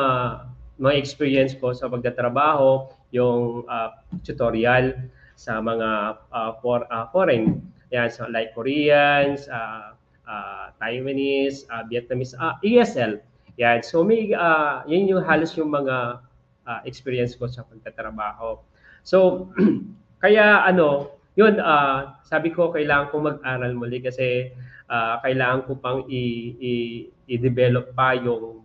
[0.80, 3.94] mga experience ko sa pagtatrabaho, yung uh,
[4.26, 4.96] tutorial
[5.38, 7.62] sa mga uh, for, uh, foreign,
[7.94, 9.94] yan, so like Koreans, uh,
[10.26, 13.22] uh, Taiwanese, uh, Vietnamese, uh, ESL.
[13.54, 16.18] Yan, so may, uh, yan yung halos yung mga
[16.66, 18.58] uh, experience ko sa pagtatrabaho.
[19.06, 19.46] So,
[20.24, 24.50] kaya ano, yun, uh, sabi ko, kailangan ko mag-aral muli kasi
[24.90, 28.64] uh, kailangan ko pang i- i- i-develop pa yung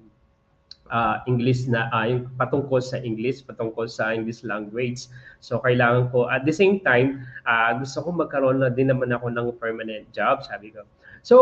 [0.92, 5.08] uh, English na, uh, yung patungkol sa English, patungkol sa English language.
[5.40, 9.32] So, kailangan ko, at the same time, uh, gusto ko magkaroon na din naman ako
[9.32, 10.84] ng permanent job, sabi ko.
[11.24, 11.36] So,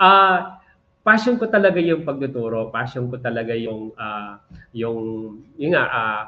[0.00, 0.58] uh,
[1.06, 4.36] passion ko talaga yung pagtuturo, passion ko talaga yung, uh,
[4.76, 4.98] yung,
[5.56, 6.22] yung nga, uh,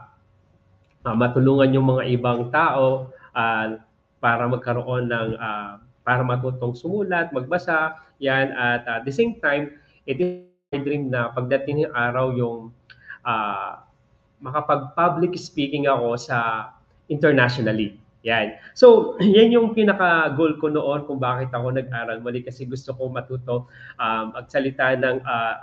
[1.04, 3.76] uh, matulungan yung mga ibang tao, uh,
[4.20, 9.72] para magkaroon ng uh, para matutong sumulat, magbasa, yan at uh, the same time,
[10.06, 10.18] it
[10.70, 12.70] my dream na pagdating ng araw yung
[13.26, 13.82] uh,
[14.38, 16.70] makapag-public speaking ako sa
[17.10, 17.98] internationally.
[18.22, 18.54] Yan.
[18.78, 23.66] So, yan yung pinaka-goal ko noon kung bakit ako nag-aral muli kasi gusto ko matuto
[23.98, 25.54] um, magsalita ng uh,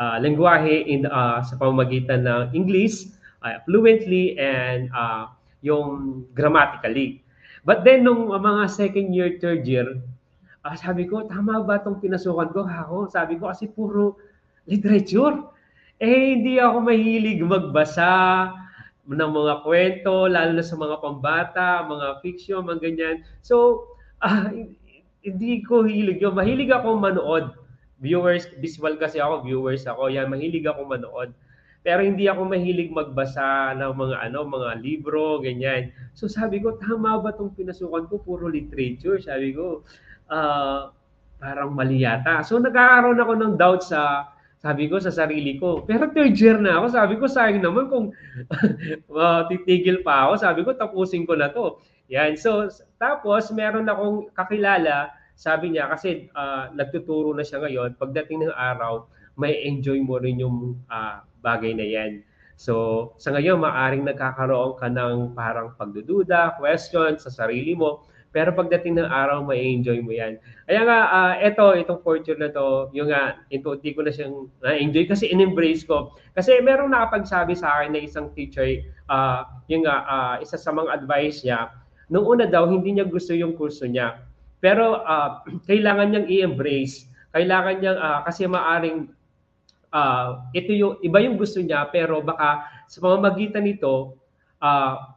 [0.00, 3.12] uh, lengguwahe in, uh, sa pamamagitan ng English
[3.44, 5.28] uh, fluently and uh,
[5.60, 7.20] yung grammatically.
[7.64, 10.00] But then, nung mga second year, third year,
[10.64, 12.64] uh, sabi ko, tama ba itong pinasukan ko?
[12.64, 14.16] Ako, sabi ko, kasi puro
[14.64, 15.52] literature.
[16.00, 18.50] Eh, hindi ako mahilig magbasa
[19.04, 23.16] ng mga kwento, lalo na sa mga pambata, mga fiction, mga ganyan.
[23.44, 23.86] So,
[24.24, 24.48] uh,
[25.24, 26.36] hindi ko hilig yun.
[26.36, 27.52] Mahilig ako manood.
[28.00, 30.12] Viewers, visual kasi ako, viewers ako.
[30.12, 31.32] Yan, mahilig ako manood.
[31.84, 35.92] Pero hindi ako mahilig magbasa ng mga ano, mga libro, ganyan.
[36.16, 38.24] So sabi ko, tama ba tong pinasukan ko?
[38.24, 39.20] Puro literature.
[39.20, 39.84] Sabi ko,
[40.30, 40.92] uh,
[41.40, 42.40] parang mali yata.
[42.46, 44.32] So nagkakaroon ako ng doubt sa
[44.64, 45.84] sabi ko sa sarili ko.
[45.84, 48.06] Pero third year na ako, sabi ko sayang naman kung
[49.12, 50.32] uh, titigil pa ako.
[50.40, 51.80] Sabi ko tapusin ko na to.
[52.08, 52.40] Yan.
[52.40, 58.56] So tapos meron akong kakilala, sabi niya kasi uh, nagtuturo na siya ngayon, pagdating ng
[58.56, 62.22] araw, may enjoy mo rin yung uh, bagay na yan.
[62.54, 68.98] So, sa ngayon, maaring nagkakaroon ka ng parang pagdududa, question sa sarili mo, pero pagdating
[68.98, 70.42] ng araw, may enjoy mo yan.
[70.66, 75.06] Kaya nga, uh, ito, itong fortune na to, yung nga, uh, ko na siyang na-enjoy
[75.06, 76.10] kasi in-embrace ko.
[76.34, 80.98] Kasi merong nakapagsabi sa akin na isang teacher, uh, yung nga, uh, isa sa mga
[80.98, 81.70] advice niya,
[82.10, 84.18] nung una daw, hindi niya gusto yung kurso niya.
[84.58, 87.06] Pero uh, kailangan niyang i-embrace.
[87.30, 89.14] Kailangan niyang, uh, kasi maaring
[89.94, 94.18] uh, ito yung iba yung gusto niya pero baka sa pamamagitan nito
[94.58, 95.14] uh,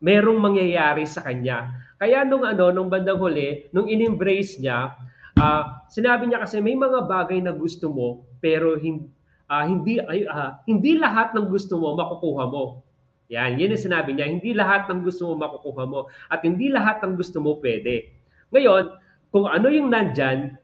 [0.00, 1.72] merong mangyayari sa kanya.
[1.96, 4.92] Kaya nung ano nung bandang huli, nung in-embrace niya,
[5.40, 9.08] uh, sinabi niya kasi may mga bagay na gusto mo pero hindi
[9.48, 12.84] uh, hindi uh, hindi lahat ng gusto mo makukuha mo.
[13.26, 17.02] Yan, yun ang sinabi niya, hindi lahat ng gusto mo makukuha mo at hindi lahat
[17.02, 18.06] ng gusto mo pwede.
[18.54, 18.94] Ngayon,
[19.34, 20.54] kung ano yung nandyan,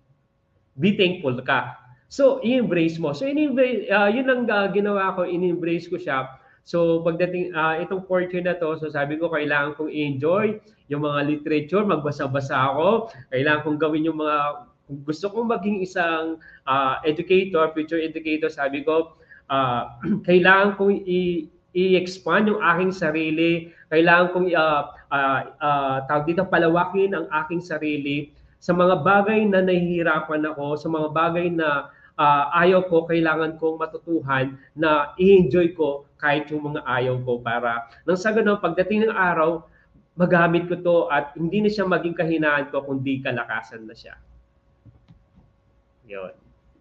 [0.78, 1.74] be thankful ka.
[2.12, 3.16] So, i-embrace mo.
[3.16, 6.28] So, in-embrace, uh, yun ang uh, ginawa ko, in-embrace ko siya.
[6.62, 11.02] So, pagdating, uh, itong fourth year na to, so sabi ko, kailangan kong enjoy yung
[11.02, 13.10] mga literature, magbasa-basa ako.
[13.34, 18.82] Kailangan kong gawin yung mga kung gusto kong maging isang uh, educator, future educator, sabi
[18.82, 19.16] ko,
[19.48, 19.88] uh,
[20.28, 27.16] kailangan kong i- i-expand yung aking sarili, kailangan kong uh, uh, uh, tawag dito palawakin
[27.16, 28.28] ang aking sarili.
[28.62, 31.90] Sa mga bagay na nahihirapan ako, sa mga bagay na
[32.22, 37.90] uh, ayaw ko, kailangan kong matutuhan na i-enjoy ko kahit yung mga ayaw ko para
[38.06, 39.66] nang sa ganun, pagdating ng araw,
[40.14, 44.14] magamit ko to at hindi na siya maging kahinaan ko kundi kalakasan na siya.
[46.06, 46.30] Yun.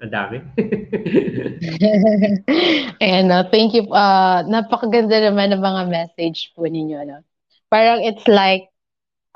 [0.02, 0.38] Ang dami.
[3.06, 3.46] Ayan, no?
[3.54, 3.86] thank you.
[3.94, 7.06] Uh, napakaganda naman ng mga message po ninyo.
[7.06, 7.22] No?
[7.70, 8.74] Parang it's like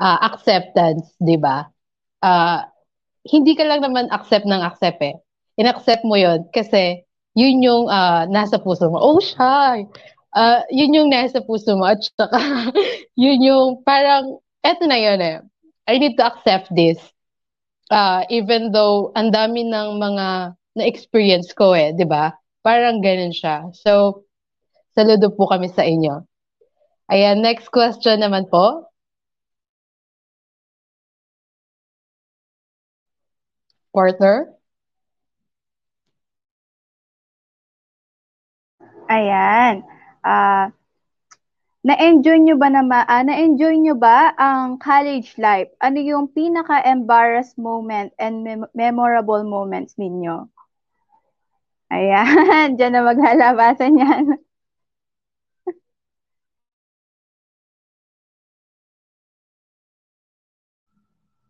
[0.01, 1.69] uh, acceptance, di ba?
[2.19, 2.65] Uh,
[3.25, 5.15] hindi ka lang naman accept ng accept eh.
[5.55, 7.03] In-accept mo yon kasi
[7.35, 8.99] yun yung uh, nasa puso mo.
[8.99, 9.87] Oh, shy!
[10.35, 11.87] Uh, yun yung nasa puso mo.
[11.87, 12.39] At saka,
[13.23, 15.39] yun yung parang, eto na yun eh.
[15.87, 16.99] I need to accept this
[17.91, 22.33] uh, even though ang dami ng mga na-experience ko eh, 'di ba?
[22.65, 23.69] Parang ganun siya.
[23.75, 24.25] So,
[24.97, 26.25] saludo po kami sa inyo.
[27.13, 28.89] Ayan, next question naman po.
[33.93, 34.54] Partner?
[39.09, 39.85] Ayan.
[40.25, 40.69] Uh,
[41.87, 42.81] na-enjoy nyo ba na
[43.15, 45.71] ah, na-enjoy nyo ba ang college life?
[45.85, 50.35] Ano yung pinaka-embarrass moment and mem- memorable moments ninyo?
[51.93, 52.25] Ayan,
[52.77, 54.23] dyan na maglalabasan yan.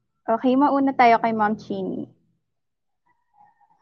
[0.34, 2.02] okay, mauna tayo kay Ma'am Chini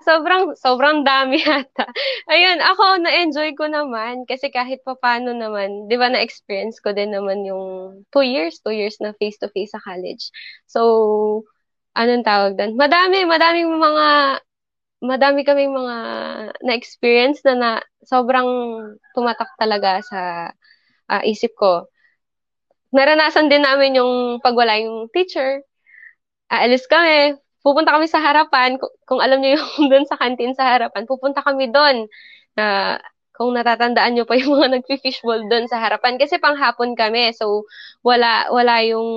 [0.04, 1.88] sobrang, sobrang dami yata.
[2.28, 7.16] Ayun, ako na-enjoy ko naman kasi kahit pa paano naman, di ba na-experience ko din
[7.16, 10.30] naman yung two years, two years na face-to-face sa college.
[10.68, 11.48] So,
[11.96, 12.76] anong tawag doon?
[12.76, 14.08] Madami, madaming mga,
[15.04, 15.96] madami kaming mga
[16.64, 17.72] na-experience na, na
[18.04, 18.48] sobrang
[19.16, 20.20] tumatak talaga sa
[21.10, 21.88] uh, isip ko.
[22.94, 25.66] Naranasan din namin yung pagwala yung teacher.
[26.54, 27.34] Aalis kami,
[27.64, 31.72] pupunta kami sa harapan, kung alam niyo yung doon sa kantin sa harapan, pupunta kami
[31.72, 32.06] doon
[32.60, 33.00] na
[33.34, 36.22] kung natatandaan niyo pa yung mga nagfi-fishball doon sa harapan.
[36.22, 37.66] Kasi panghapon kami so
[38.06, 39.10] wala wala yung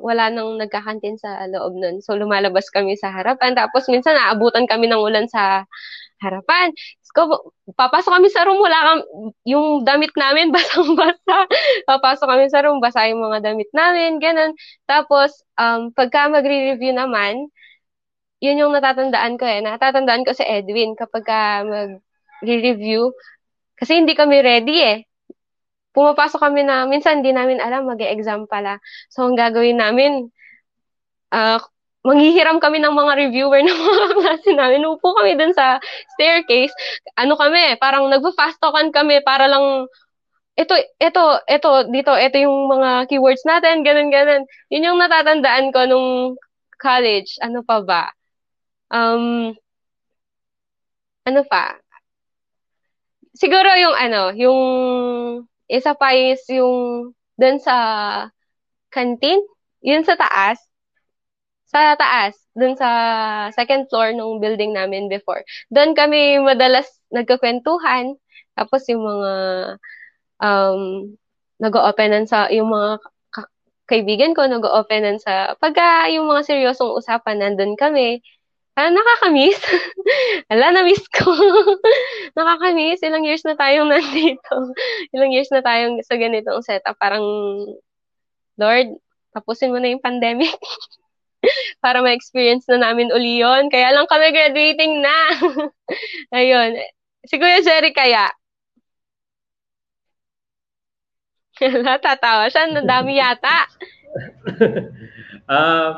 [0.00, 3.58] wala nang nagkakantin sa loob noon so lumalabas kami sa harapan.
[3.58, 5.66] Tapos minsan naabutan kami ng ulan sa
[6.22, 6.72] harapan.
[7.14, 8.58] So, papasok kami sa room.
[8.58, 9.02] Wala kang
[9.46, 11.46] yung damit namin basang-basa.
[11.86, 14.54] Papasok kami sa room basa yung mga damit namin ganun.
[14.86, 17.50] Tapos um pagka magre-review naman
[18.44, 19.64] yun yung natatandaan ko eh.
[19.64, 23.16] Natatandaan ko si Edwin kapag ka mag-review.
[23.80, 24.98] Kasi hindi kami ready eh.
[25.96, 28.76] Pumapasok kami na, minsan hindi namin alam, mag-exam pala.
[29.08, 30.28] So, ang gagawin namin,
[31.32, 31.56] uh,
[32.04, 34.84] manghihiram kami ng mga reviewer ng mga klase namin.
[34.84, 35.80] Upo kami dun sa
[36.14, 36.74] staircase.
[37.16, 39.88] Ano kami, parang nagpa-fast talkan kami para lang
[40.54, 44.46] ito, ito, ito, dito, ito yung mga keywords natin, ganun, ganun.
[44.70, 46.38] Yun yung natatandaan ko nung
[46.78, 47.42] college.
[47.42, 48.14] Ano pa ba?
[48.90, 49.54] Um,
[51.24, 51.80] ano pa?
[53.34, 54.60] Siguro yung ano, yung
[55.66, 57.76] isa pa is yung dun sa
[58.94, 59.42] canteen,
[59.82, 60.60] yun sa taas,
[61.66, 62.88] sa taas, dun sa
[63.56, 65.42] second floor ng building namin before.
[65.74, 68.14] Doon kami madalas nagkakwentuhan,
[68.54, 69.32] tapos yung mga
[70.38, 70.80] um,
[71.58, 73.02] nag-o-openan sa, yung mga
[73.90, 78.22] kaibigan ko nag-o-openan sa, pagka yung mga seryosong usapan, nandun kami,
[78.74, 79.62] Ah, nakakamiss.
[80.50, 81.30] Ala, na-miss ko.
[82.38, 83.06] nakakamiss.
[83.06, 84.74] Ilang years na tayong nandito.
[85.14, 86.98] Ilang years na tayong sa ganitong setup.
[86.98, 87.22] Parang,
[88.58, 88.98] Lord,
[89.30, 90.58] tapusin mo na yung pandemic.
[91.78, 93.70] Para ma-experience na namin uli yun.
[93.70, 95.16] Kaya lang kami graduating na.
[96.34, 96.74] Ayun.
[97.30, 98.26] Si Kuya Jerry kaya.
[102.02, 102.74] Tatawa siya.
[102.74, 103.70] Nadami yata.
[105.46, 105.90] uh,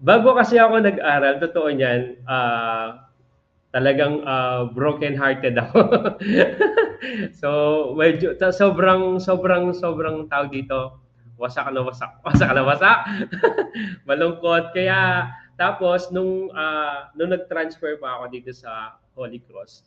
[0.00, 3.04] Bago kasi ako nag-aral, totoo niyan, uh,
[3.68, 5.80] talagang uh, broken-hearted ako.
[7.40, 7.48] so,
[7.92, 10.96] medyo, sobrang, sobrang, sobrang tawag dito,
[11.36, 12.98] wasak na wasak, wasak na wasak.
[14.08, 14.72] Malungkot.
[14.72, 15.28] Kaya,
[15.60, 19.84] tapos, nung, uh, nung nag-transfer pa ako dito sa Holy Cross,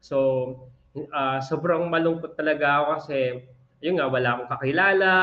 [0.00, 0.16] So,
[0.96, 3.18] uh, sobrang malungkot talaga ako kasi
[3.84, 5.16] yun nga, wala akong kakilala,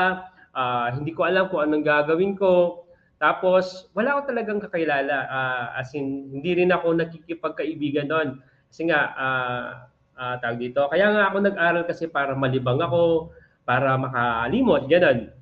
[0.54, 2.86] uh, hindi ko alam kung anong gagawin ko.
[3.18, 5.26] Tapos, wala ako talagang kakilala.
[5.26, 8.38] Uh, as in, hindi rin ako nakikipagkaibigan doon.
[8.70, 9.66] Kasi nga, uh,
[10.14, 10.86] uh, tawag dito.
[10.86, 13.34] Kaya nga ako nag-aral kasi para malibang ako,
[13.66, 15.34] para makalimot, ganun.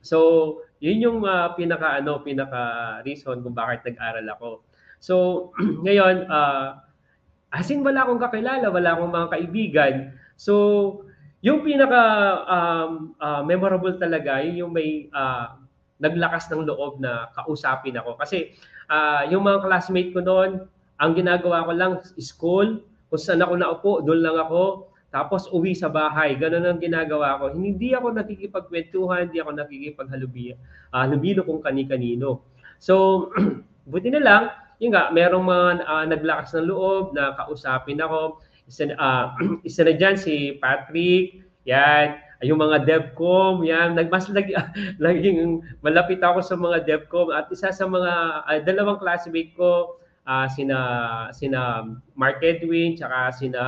[0.00, 0.18] So,
[0.80, 2.60] yun yung uh, pinaka ano, pinaka
[3.04, 4.50] reason kung bakit nag-aral ako.
[4.96, 5.14] So,
[5.84, 6.80] ngayon, uh,
[7.52, 9.94] as in wala akong kakilala, wala akong mga kaibigan.
[10.40, 11.04] So,
[11.44, 12.02] yung pinaka
[12.48, 15.59] um, uh, memorable talaga, yun yung may uh,
[16.00, 18.16] naglakas ng loob na kausapin ako.
[18.16, 18.56] Kasi
[18.88, 20.64] uh, yung mga classmate ko noon,
[21.00, 24.90] ang ginagawa ko lang school, kung saan ako naupo, doon lang ako.
[25.10, 26.38] Tapos uwi sa bahay.
[26.38, 27.50] Ganun ang ginagawa ko.
[27.50, 30.54] Hindi ako nakikipagkwentuhan, hindi ako nakikipaghalubilo
[30.94, 32.46] uh, halubilo kung kani-kanino.
[32.78, 33.28] So,
[33.90, 34.42] buti na lang,
[34.78, 38.38] yun nga, merong mga uh, naglakas ng loob na kausapin ako.
[38.70, 39.34] Isa, uh,
[39.68, 44.56] isa na dyan si Patrick, yan, yung mga DevCom, yan, nagmas lagi,
[45.04, 48.12] laging malapit ako sa mga DevCom at isa sa mga
[48.48, 50.78] uh, dalawang classmate ko uh, sina
[51.36, 51.84] sina
[52.16, 53.62] Mark Edwin tsaka sina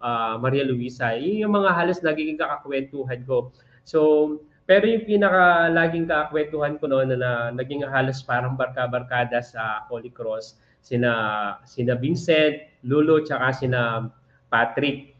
[0.00, 1.12] uh, Maria Luisa.
[1.12, 3.52] Yun yung mga halos nagiging kakakwentuhan ko.
[3.84, 9.84] So, pero yung pinaka laging kakwentuhan ko noon na, na naging halos parang barka-barkada sa
[9.92, 14.08] Holy Cross, sina sina Vincent, Lulu, tsaka sina
[14.48, 15.19] Patrick.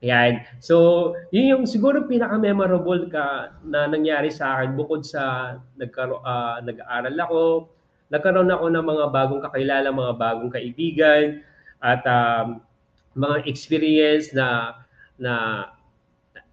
[0.00, 0.48] Yan.
[0.64, 7.16] So, yun yung siguro pinaka-memorable ka na nangyari sa akin bukod sa nagkaro, uh, nag-aaral
[7.20, 7.42] ako,
[8.08, 11.44] nagkaroon ako ng mga bagong kakilala, mga bagong kaibigan,
[11.84, 12.64] at um,
[13.16, 14.78] mga experience na
[15.20, 15.64] na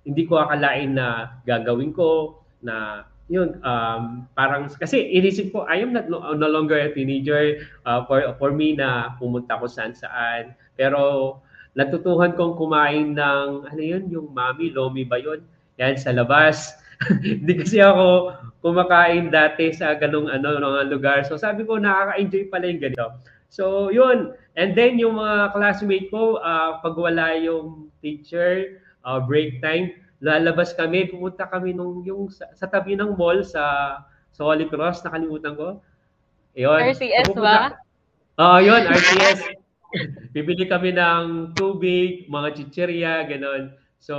[0.08, 5.92] hindi ko akalain na gagawin ko na yun um, parang kasi inisip ko I am
[5.92, 10.56] not no, no longer a teenager uh, for for me na pumunta ko saan saan
[10.80, 11.36] pero
[11.78, 15.46] natutuhan kong kumain ng, ano yun, yung mami, lomi ba yun?
[15.78, 16.74] Yan, sa labas.
[17.22, 18.34] Hindi kasi ako
[18.66, 21.22] kumakain dati sa ganung ano, mga lugar.
[21.30, 23.08] So sabi ko, nakaka-enjoy pala yung ganito.
[23.54, 24.34] So yun.
[24.58, 29.94] And then yung mga classmate ko, uh, pag wala yung teacher, uh, break time,
[30.26, 34.02] lalabas kami, pumunta kami nung yung sa, sa tabi ng mall sa
[34.34, 35.78] sa Holy Cross, nakalimutan ko.
[36.58, 36.82] Yun.
[36.94, 37.78] RCS so, ba?
[38.42, 39.46] Oo, uh, yun, RCS.
[40.36, 43.72] Bibili kami ng tubig, mga chichirya, gano'n.
[44.04, 44.16] So,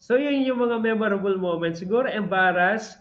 [0.00, 1.84] so yun yung mga memorable moments.
[1.84, 2.96] Siguro embarrass,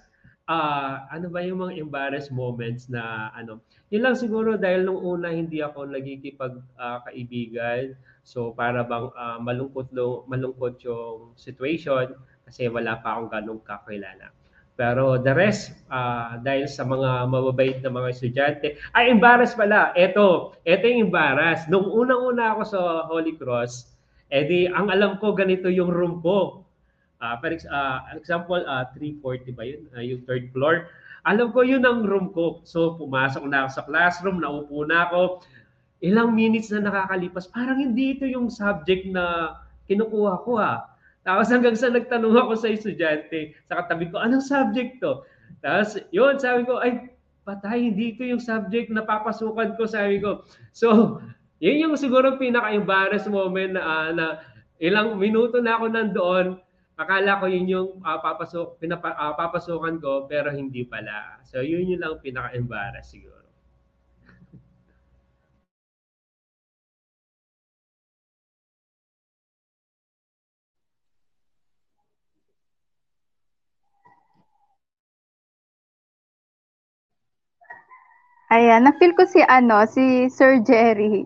[0.51, 5.31] uh, ano ba yung mga embarrass moments na ano, yun lang siguro dahil nung una
[5.31, 7.95] hindi ako nagkikipag uh, kaibigan.
[8.27, 12.13] So para bang uh, malungkot lo, malungkot yung situation
[12.43, 14.35] kasi wala pa akong ganong kakilala.
[14.79, 19.91] Pero the rest, uh, dahil sa mga mababait na mga estudyante, ay embarrass pala.
[19.93, 21.67] Ito, ito yung embarrass.
[21.67, 22.79] Nung unang-una ako sa
[23.11, 23.91] Holy Cross,
[24.31, 26.63] edi ang alam ko ganito yung room ko.
[27.21, 29.81] Uh, for uh, example, uh, 340 ba yun?
[29.93, 30.89] Uh, yung third floor.
[31.29, 32.65] Alam ko yun ang room ko.
[32.65, 35.45] So pumasok na ako sa classroom, naupo na ako.
[36.01, 39.53] Ilang minutes na nakakalipas, parang hindi ito yung subject na
[39.85, 40.90] kinukuha ko ha.
[41.21, 45.21] Tapos hanggang sa nagtanong ako sa estudyante, sa katabi ko, anong subject to?
[45.61, 47.13] Tapos yun, sabi ko, ay,
[47.45, 50.45] patay, hindi ito yung subject na papasukan ko, sabi ko.
[50.73, 51.19] So,
[51.61, 54.25] yun yung siguro pinaka-embarrass moment na, uh, na
[54.81, 56.47] ilang minuto na ako nandoon,
[56.97, 61.41] akala ko yun yung uh, papasok, pinapa, uh, papasukan ko, pero hindi pala.
[61.45, 63.40] So, yun yung lang pinaka-embarrass siguro.
[78.51, 81.23] Ayan, na-feel ko si ano, si Sir Jerry.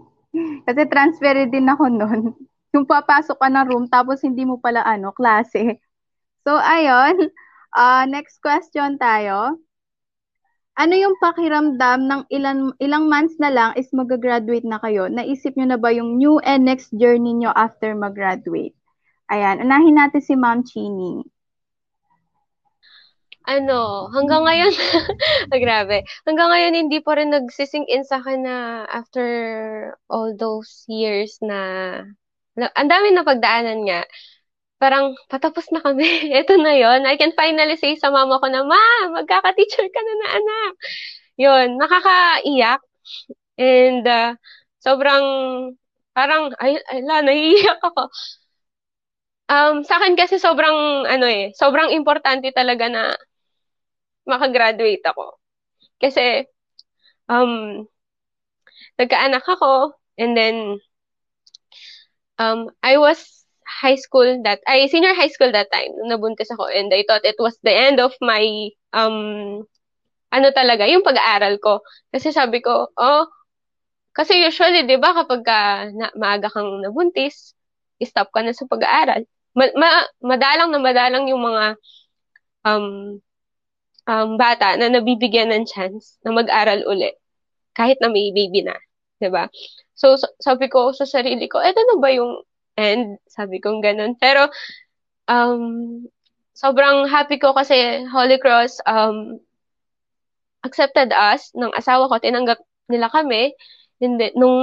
[0.69, 2.21] Kasi transfer din ako noon.
[2.78, 5.82] Yung papasok ka ng room tapos hindi mo pala ano, klase.
[6.45, 7.34] So ayun,
[7.73, 9.57] uh, next question tayo.
[10.76, 15.07] Ano yung pakiramdam ng ilan, ilang months na lang is mag-graduate na kayo?
[15.07, 18.76] Naisip nyo na ba yung new and next journey nyo after mag-graduate?
[19.32, 21.23] Ayan, unahin natin si Ma'am Chini
[23.45, 24.73] ano, hanggang ngayon,
[25.53, 28.57] ah, grabe, hanggang ngayon hindi pa rin nagsising in sa akin na
[28.89, 29.25] after
[30.09, 31.59] all those years na,
[32.57, 34.01] na ang dami na pagdaanan nga,
[34.81, 36.05] parang patapos na kami.
[36.41, 38.81] Ito na yon I can finally say sa mama ko na, Ma,
[39.21, 40.71] magkaka-teacher ka na na anak.
[41.39, 42.81] Yun, nakakaiyak.
[43.59, 44.35] And uh,
[44.83, 45.25] sobrang,
[46.15, 48.11] parang, ay, ay la, naiiyak ako.
[49.45, 53.13] Um, sa akin kasi sobrang, ano eh, sobrang importante talaga na
[54.26, 55.38] makagraduate ako.
[56.01, 56.45] Kasi,
[57.30, 57.86] um,
[58.99, 60.78] nagkaanak ako, and then,
[62.38, 66.91] um, I was high school that, ay, senior high school that time, nabuntis ako, and
[66.93, 69.63] I thought it was the end of my, um,
[70.34, 71.80] ano talaga, yung pag-aaral ko.
[72.11, 73.23] Kasi sabi ko, oh,
[74.15, 75.59] kasi usually, di ba, kapag ka
[75.91, 77.51] na, maaga kang nabuntis,
[78.03, 79.28] stop ka na sa pag-aaral.
[79.55, 81.80] Ma, ma, madalang na madalang yung mga
[82.67, 83.19] um,
[84.09, 87.11] um, bata na nabibigyan ng chance na mag-aral uli
[87.77, 88.75] kahit na may baby na.
[89.21, 89.47] 'di ba?
[89.95, 92.43] So, sabi ko sa sarili ko, eto na ba yung
[92.79, 93.19] end?
[93.31, 94.15] Sabi ko ganun.
[94.19, 94.47] Pero
[95.31, 96.05] um
[96.55, 99.39] sobrang happy ko kasi Holy Cross um
[100.65, 103.53] accepted us ng asawa ko, tinanggap nila kami
[104.01, 104.57] hindi, nung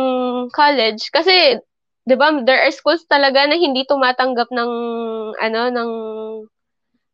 [0.52, 1.56] college kasi
[2.04, 4.72] 'di ba there are schools talaga na hindi tumatanggap ng
[5.38, 5.90] ano ng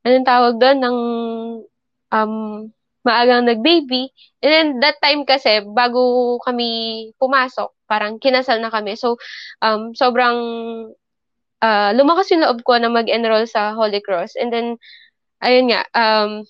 [0.09, 0.97] anong tawag doon ng
[2.13, 2.69] um
[3.07, 4.13] maagang nag-baby.
[4.45, 8.99] And then that time kasi bago kami pumasok, parang kinasal na kami.
[8.99, 9.17] So
[9.65, 10.39] um sobrang
[11.63, 14.37] uh, lumakas yung loob ko na mag-enroll sa Holy Cross.
[14.37, 14.77] And then
[15.43, 16.45] ayun nga um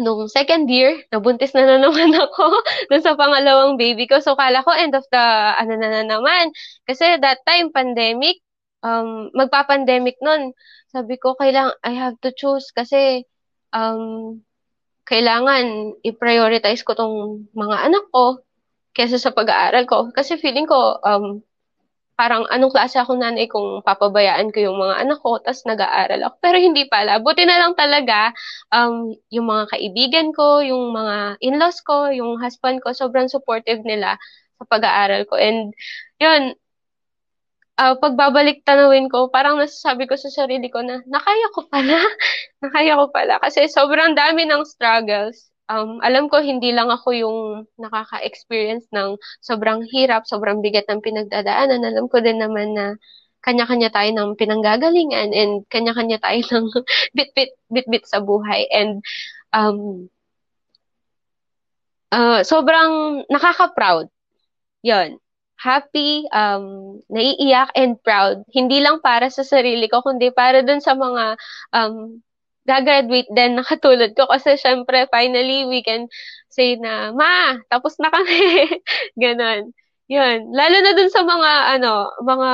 [0.00, 4.18] nung second year, nabuntis na na naman ako dun sa pangalawang baby ko.
[4.18, 5.24] So, kala ko end of the,
[5.60, 6.54] ano na na naman.
[6.88, 8.40] Kasi that time, pandemic,
[8.80, 10.56] um, magpa-pandemic nun.
[10.90, 13.28] Sabi ko, kailangan, I have to choose kasi,
[13.76, 14.40] um,
[15.10, 18.38] kailangan i-prioritize ko tong mga anak ko
[18.94, 20.14] kesa sa pag-aaral ko.
[20.14, 21.42] Kasi feeling ko, um,
[22.14, 26.34] parang anong klase ako nanay kung papabayaan ko yung mga anak ko, tapos nag-aaral ako.
[26.44, 27.18] Pero hindi pala.
[27.18, 28.30] Buti na lang talaga,
[28.70, 34.14] um, yung mga kaibigan ko, yung mga in-laws ko, yung husband ko, sobrang supportive nila
[34.60, 35.40] sa pag-aaral ko.
[35.40, 35.72] And,
[36.20, 36.54] yun,
[37.80, 41.96] uh, pagbabalik tanawin ko, parang nasasabi ko sa sarili ko na, nakaya ko pala.
[42.62, 43.40] nakaya ko pala.
[43.40, 47.38] Kasi sobrang dami ng struggles um, alam ko hindi lang ako yung
[47.78, 51.86] nakaka-experience ng sobrang hirap, sobrang bigat ng pinagdadaanan.
[51.86, 52.86] Alam ko din naman na
[53.40, 56.66] kanya-kanya tayo ng pinanggagalingan and kanya-kanya tayo ng
[57.16, 59.00] bit-bit bit-bit sa buhay and
[59.54, 60.10] um
[62.12, 64.10] uh, sobrang nakaka-proud.
[64.84, 65.16] 'Yon.
[65.60, 68.40] Happy, um, naiiyak and proud.
[68.48, 71.36] Hindi lang para sa sarili ko, kundi para dun sa mga
[71.76, 72.24] um,
[72.64, 74.24] gagraduate din na katulad ko.
[74.28, 76.08] Kasi syempre finally we can
[76.48, 78.72] say na ma tapos na kami.
[79.22, 79.72] Ganon.
[80.10, 80.50] Yun.
[80.50, 82.50] Lalo na dun sa mga ano mga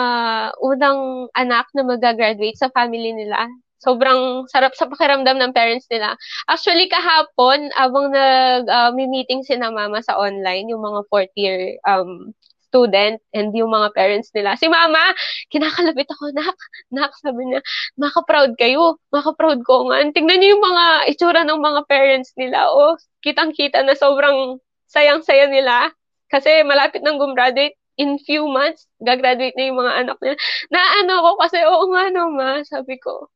[0.61, 1.01] unang
[1.39, 3.49] anak na magagraduate sa family nila.
[3.81, 6.17] Sobrang sarap sa pakiramdam ng parents nila.
[6.51, 11.77] Actually kahapon abang nag uh, meeting si na mama sa online yung mga fourth year
[11.89, 12.35] um
[12.77, 14.53] student and yung mga parents nila.
[14.61, 15.01] Si mama,
[15.49, 16.57] kinakalapit ako, nak,
[16.93, 17.65] nak, sabi niya,
[17.97, 20.05] maka-proud kayo, maka-proud ko nga.
[20.13, 22.69] Tingnan niyo yung mga itsura ng mga parents nila.
[22.69, 24.61] O, oh, kitang-kita na sobrang
[24.93, 25.89] sayang-saya nila.
[26.29, 30.37] Kasi malapit nang gumraduate in few months, gagraduate na yung mga anak nila.
[30.69, 33.33] Na ano ko kasi, oo nga no, ma, sabi ko.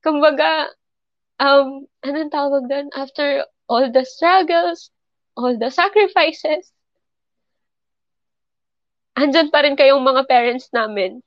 [0.00, 0.72] Kumbaga,
[1.36, 2.88] um, anong tawag doon?
[2.96, 4.88] After all the struggles,
[5.36, 6.72] all the sacrifices,
[9.18, 11.22] andyan pa rin kayong mga parents namin.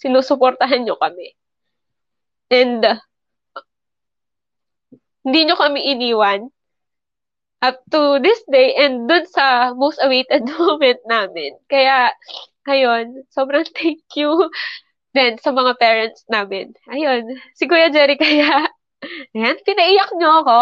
[0.00, 1.32] Sinusuportahan nyo kami.
[2.52, 3.00] And, uh,
[5.24, 6.52] hindi nyo kami iniwan
[7.64, 11.56] up to this day and dun sa most awaited moment namin.
[11.72, 12.12] Kaya,
[12.68, 14.52] ayun, sobrang thank you
[15.16, 16.76] din sa mga parents namin.
[16.92, 17.24] Ayun,
[17.56, 18.68] si Kuya Jerry kaya,
[19.34, 20.60] ayan, pinaiyak nyo ako.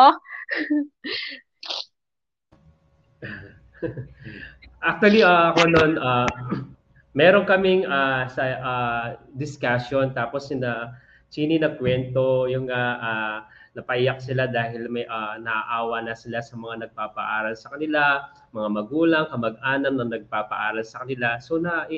[4.82, 6.26] Actually, uh, ako noon, uh,
[7.18, 9.04] meron kaming uh, sa uh,
[9.38, 10.98] discussion tapos sina
[11.32, 13.36] Chini na kwento yung uh, uh,
[13.72, 19.24] napaiyak sila dahil may uh, naaawa na sila sa mga nagpapaaral sa kanila, mga magulang,
[19.32, 21.40] kamag-anak na nagpapaaral sa kanila.
[21.40, 21.88] So na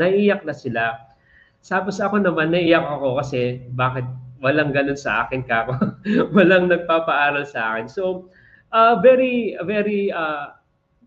[0.00, 1.04] naiiyak na sila.
[1.60, 4.08] Sa ako naman, naiiyak ako kasi bakit
[4.40, 5.76] walang ganun sa akin kako.
[6.36, 7.92] walang nagpapaaral sa akin.
[7.92, 8.32] So
[8.72, 10.56] uh, very very uh,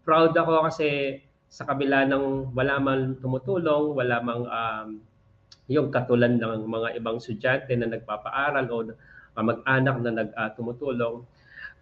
[0.04, 1.22] proud ako kasi
[1.52, 4.88] sa kabila ng wala man tumutulong, wala mang um,
[5.68, 11.28] yung katulan ng mga ibang estudyante na nagpapaaral o uh, mag-anak na nag uh, tumutulong.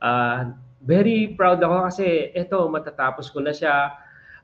[0.02, 3.94] Uh, very proud ako kasi ito matatapos ko na siya.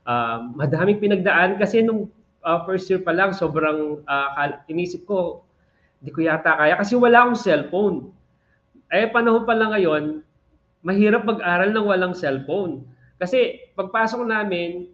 [0.06, 2.06] Uh, madaming pinagdaan kasi nung
[2.46, 5.42] uh, first year pa lang sobrang uh, inisip ko
[5.98, 7.96] hindi ko yata kaya kasi wala akong cellphone.
[8.94, 10.22] Eh panahon pa lang ngayon,
[10.86, 12.86] mahirap mag-aral ng walang cellphone.
[13.18, 14.88] Kasi pagpasok namin,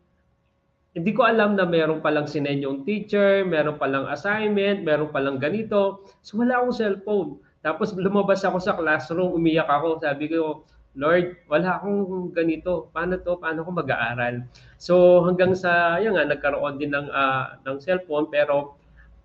[0.93, 6.05] hindi ko alam na meron palang sinenyong teacher, meron palang assignment, meron palang ganito.
[6.20, 7.30] So wala akong cellphone.
[7.64, 10.03] Tapos lumabas ako sa classroom, umiyak ako.
[10.05, 12.93] Sabi ko, Lord, wala akong ganito.
[12.93, 13.41] Paano to?
[13.41, 14.45] Paano ko mag-aaral?
[14.76, 18.28] So hanggang sa, yan nga, nagkaroon din ng, uh, ng cellphone.
[18.28, 18.76] Pero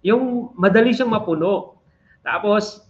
[0.06, 1.84] yung madali siyang mapuno.
[2.24, 2.88] Tapos,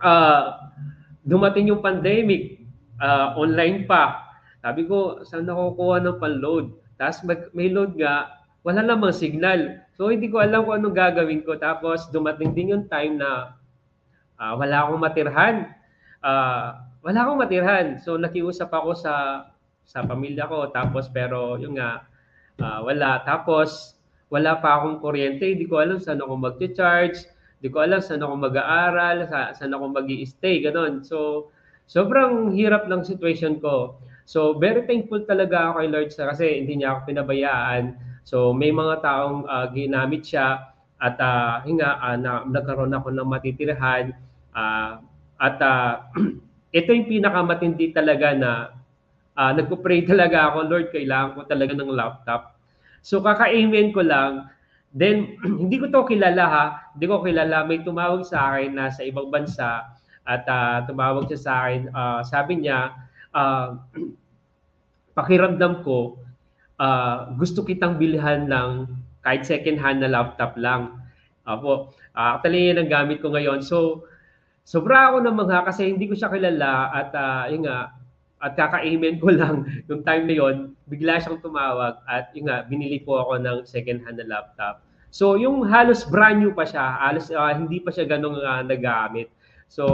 [0.00, 0.56] uh,
[1.30, 2.64] dumating yung pandemic,
[3.04, 4.27] uh, online pa.
[4.58, 6.74] Sabi ko, saan nakukuha ng pan-load?
[6.98, 9.78] Tapos mag, may load nga, wala namang signal.
[9.94, 11.54] So hindi ko alam kung anong gagawin ko.
[11.56, 13.54] Tapos dumating din yung time na
[14.36, 15.56] uh, wala akong matirhan.
[16.20, 16.74] Uh,
[17.06, 17.86] wala akong matirhan.
[18.02, 19.46] So nakiusap ako sa
[19.86, 20.68] sa pamilya ko.
[20.74, 22.04] Tapos pero yung nga,
[22.58, 23.22] uh, wala.
[23.22, 23.98] Tapos
[24.28, 25.48] wala pa akong kuryente.
[25.48, 27.24] Hindi ko alam saan ako mag-charge.
[27.58, 31.02] Hindi ko alam saan ako mag-aaral, sa, saan ako mag stay ganun.
[31.02, 31.50] So,
[31.90, 33.98] sobrang hirap ng situation ko.
[34.28, 37.96] So, very thankful talaga ako kay Lord sa kasi hindi niya ako pinabayaan.
[38.28, 40.68] So, may mga taong uh, ginamit siya
[41.00, 44.12] at uh, hinga, uh, na, nagkaroon ako ng matitirhan.
[44.52, 45.00] Uh,
[45.40, 46.04] at uh,
[46.76, 48.76] ito yung pinakamatindi talaga na
[49.32, 52.60] uh, nagpo-pray talaga ako, Lord, kailangan ko talaga ng laptop.
[53.00, 54.52] So, kaka-amen ko lang,
[54.92, 56.64] Then, hindi ko to kilala ha.
[56.96, 57.64] Hindi ko kilala.
[57.68, 59.84] May tumawag sa akin na sa ibang bansa
[60.28, 61.80] at uh, tumawag siya sa akin.
[61.92, 62.92] Uh, sabi niya,
[63.34, 63.80] uh,
[65.18, 66.20] pakiramdam ko,
[66.78, 68.86] uh, gusto kitang bilhan ng
[69.26, 70.96] kahit second hand na laptop lang.
[71.48, 73.64] Apo, uh, actually yan ang gamit ko ngayon.
[73.64, 74.08] So,
[74.68, 77.92] sobra ako ng mga kasi hindi ko siya kilala at uh, yun nga,
[78.38, 80.56] at kaka-amen ko lang yung time na yon
[80.86, 84.84] bigla siyang tumawag at yung nga, binili po ako ng second hand na laptop.
[85.08, 89.32] So yung halos brand new pa siya, halos uh, hindi pa siya ganong uh, nagamit.
[89.66, 89.84] So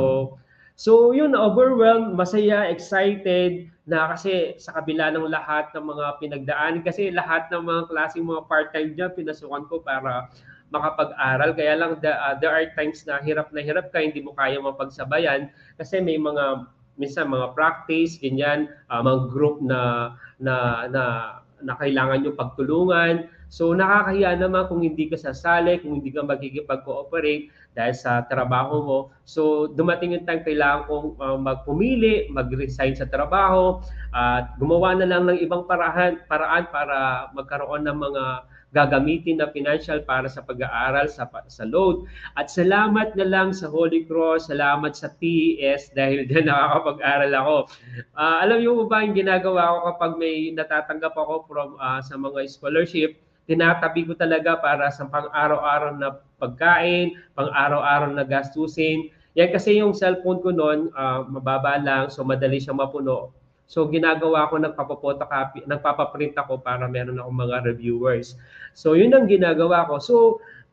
[0.75, 7.13] so yun overwhelmed, masaya, excited na kasi sa kabila ng lahat ng mga pinagdaan kasi
[7.13, 10.33] lahat ng mga klaseng mga part-time job pinasukan ko para
[10.73, 11.53] makapag-aral.
[11.53, 14.57] Kaya lang the, uh, there are times na hirap na hirap ka, hindi mo kaya
[14.59, 16.65] mapagsabayan kasi may mga
[16.97, 21.03] minsan mga practice, ganyan, uh, mga group na na na
[21.65, 23.29] na kailangan yung pagtulungan.
[23.49, 28.99] So nakakahiya naman kung hindi ka sasali, kung hindi ka magkikipag-cooperate dahil sa trabaho mo.
[29.27, 33.83] So dumating yung time kailangan kong uh, magpumili, mag-resign sa trabaho
[34.15, 38.25] at gumawa na lang ng ibang paraan, paraan para magkaroon ng mga
[38.75, 42.11] gagamitin na financial para sa pag-aaral sa, sa load.
[42.35, 47.57] At salamat na lang sa Holy Cross, salamat sa TES dahil dyan nakakapag-aral ako.
[48.19, 52.51] Uh, alam niyo ba yung ginagawa ko kapag may natatanggap ako from uh, sa mga
[52.51, 59.13] scholarship, tinatabi ko talaga para sa pang-araw-araw na pagkain, pang-araw-araw na gastusin.
[59.37, 63.35] Yan kasi yung cellphone ko noon, uh, mababa lang, so madali siyang mapuno.
[63.65, 68.37] So ginagawa ko nagpapapotocopy, nagpapaprint ako para meron akong mga reviewers.
[68.77, 69.97] So yun ang ginagawa ko.
[69.99, 70.15] So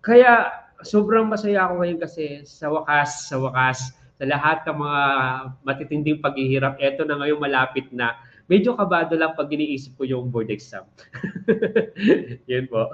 [0.04, 0.52] kaya
[0.84, 5.02] sobrang masaya ako ngayon kasi sa wakas, sa wakas, sa lahat ng mga
[5.66, 8.14] matitinding paghihirap, eto na ngayon malapit na.
[8.52, 10.84] Medyo kabado lang pag iniisip ko yung board exam.
[12.52, 12.92] yun po.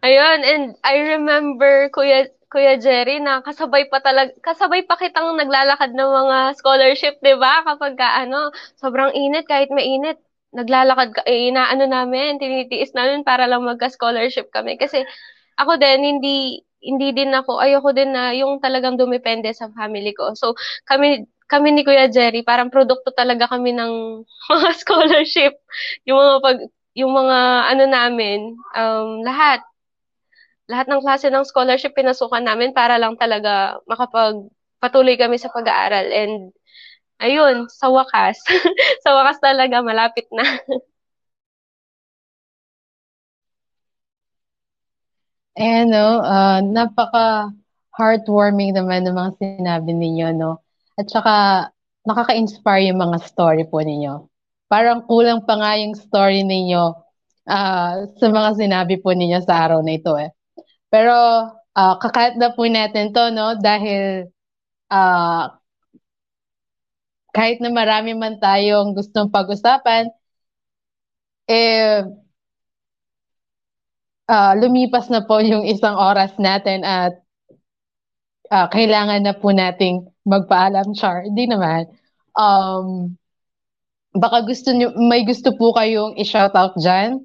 [0.00, 5.92] Ayun, and I remember, Kuya Kuya Jerry, na kasabay pa talaga, kasabay pa kitang naglalakad
[5.92, 7.60] ng mga scholarship, 'di ba?
[7.68, 8.48] Kapag ka, ano,
[8.80, 10.16] sobrang init kahit mainit,
[10.56, 15.04] naglalakad ka, eh, inaano namin, tinitiis namin para lang magka-scholarship kami kasi
[15.60, 20.32] ako din hindi hindi din ako ayoko din na yung talagang dumepende sa family ko.
[20.38, 20.54] So
[20.86, 23.92] kami kami ni Kuya Jerry, parang produkto talaga kami ng
[24.52, 25.54] mga scholarship.
[26.06, 26.58] Yung mga pag
[26.96, 27.38] yung mga
[27.70, 29.60] ano namin, um, lahat
[30.66, 36.10] lahat ng klase ng scholarship pinasukan namin para lang talaga makapagpatuloy kami sa pag-aaral.
[36.10, 36.50] And
[37.22, 38.42] ayun, sa wakas,
[39.04, 40.44] sa wakas talaga malapit na.
[45.56, 47.48] Eh, no, uh, napaka
[47.96, 50.65] heartwarming naman ng mga sinabi ninyo, no?
[50.96, 51.34] At saka,
[52.08, 54.28] nakaka-inspire yung mga story po ninyo.
[54.66, 56.82] Parang kulang pa nga yung story ninyo
[57.46, 60.32] uh, sa mga sinabi po ninyo sa araw na ito, eh.
[60.88, 61.14] Pero
[61.52, 63.58] uh, kakat na po natin to, no?
[63.60, 64.32] Dahil
[64.90, 65.44] uh,
[67.36, 70.08] kahit na marami man tayong gustong pag-usapan,
[71.46, 72.02] eh,
[74.30, 77.20] uh, lumipas na po yung isang oras natin at
[78.50, 81.24] uh, kailangan na po nating magpaalam, Char.
[81.24, 81.86] Hindi naman.
[82.34, 83.14] Um,
[84.12, 87.24] baka gusto nyo, may gusto po kayong i-shout out dyan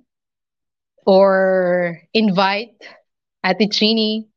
[1.10, 2.78] or invite
[3.42, 4.30] Ate Trini.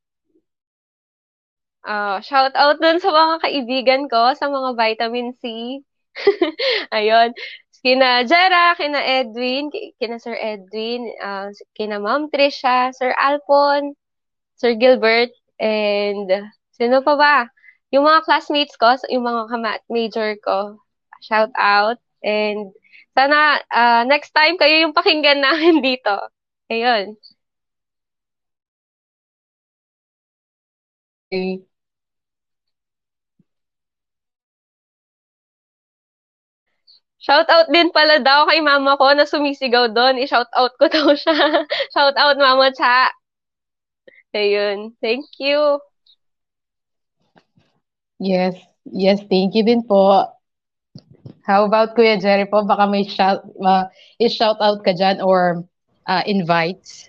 [1.85, 5.79] Uh, shout out dun sa mga kaibigan ko, sa mga vitamin C.
[6.97, 7.37] Ayun.
[7.85, 9.69] Kina Jera, kina Edwin,
[10.01, 13.93] kina Sir Edwin, uh, kina Ma'am Trisha, Sir Alpon,
[14.57, 15.29] Sir Gilbert,
[15.61, 17.37] and sino pa ba?
[17.95, 20.83] Yung mga classmates ko, yung mga kamat major ko,
[21.23, 21.97] shout out.
[22.25, 22.75] And
[23.15, 26.15] sana uh, next time kayo yung pakinggan namin dito.
[26.73, 27.15] Ayun.
[37.25, 40.21] Shout out din pala daw kay mama ko na sumisigaw doon.
[40.23, 41.35] I-shout out ko daw siya.
[41.95, 43.11] shout out mama cha.
[44.35, 44.97] Ayun.
[45.01, 45.81] Thank you.
[48.19, 48.55] Yes.
[48.85, 50.29] Yes, thank you din po.
[51.45, 52.65] How about Kuya Jerry po?
[52.65, 53.89] Baka may shout, uh,
[54.21, 55.65] i-shout out ka dyan or
[56.09, 57.09] uh, invites?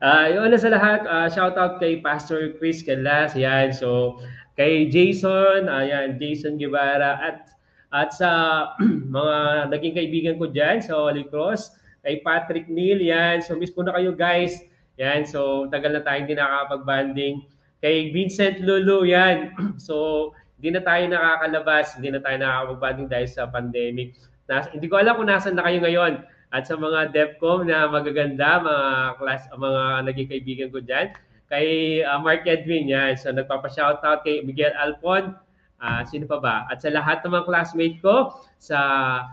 [0.00, 3.36] Uh, yung una sa lahat, uh, shout out kay Pastor Chris Calas.
[3.36, 3.74] Yan.
[3.74, 4.18] So,
[4.58, 7.50] kay Jason, ayan, Jason Guevara at
[7.90, 8.30] at sa
[9.16, 11.74] mga naging kaibigan ko diyan sa Holy Cross,
[12.06, 13.42] kay Patrick Neal, yan.
[13.42, 14.62] So miss po na kayo guys.
[15.00, 17.42] Yan, so tagal na tayong hindi nakakapag-banding.
[17.80, 19.56] Kay Vincent Lulu, yan.
[19.80, 24.12] So hindi na tayo nakakalabas, hindi na tayo nakakapag-banding dahil sa pandemic.
[24.44, 26.20] Nas, hindi ko alam kung nasaan na kayo ngayon.
[26.52, 31.16] At sa mga DevCom na magaganda, mga class, mga naging kaibigan ko diyan,
[31.48, 33.16] kay uh, Mark Edwin, yan.
[33.16, 35.40] So nagpapa-shoutout kay Miguel Alpon,
[35.80, 36.56] Uh, sino pa ba?
[36.68, 38.78] At sa lahat ng mga classmate ko sa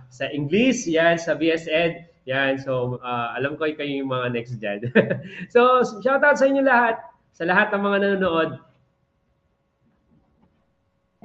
[0.08, 2.56] sa English, yan, sa BSN, yan.
[2.64, 4.88] So, uh, alam ko kayo yung mga next dyan.
[5.54, 7.04] so, shout out sa inyo lahat,
[7.34, 8.50] sa lahat ng mga nanonood.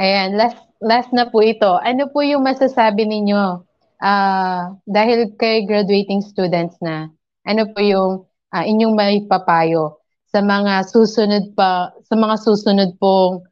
[0.01, 1.79] Ayan, last, last na po ito.
[1.85, 3.63] Ano po yung masasabi ninyo
[4.03, 7.13] uh, dahil kay graduating students na,
[7.47, 13.45] ano po yung uh, inyong may papayo sa mga susunod pa, sa mga susunod pong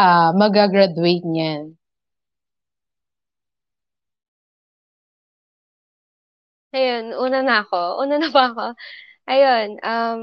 [0.00, 1.76] uh, magagraduate niyan?
[6.72, 8.00] Ayun, una na ako.
[8.00, 8.64] Una na ba ako?
[9.28, 10.20] Ayun, um,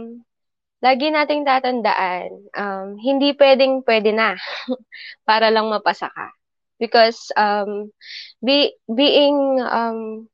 [0.80, 4.36] lagi nating tatandaan, um, hindi pwedeng pwede na
[5.28, 6.32] para lang mapasa ka.
[6.80, 7.92] Because um,
[8.40, 10.32] be, being, um,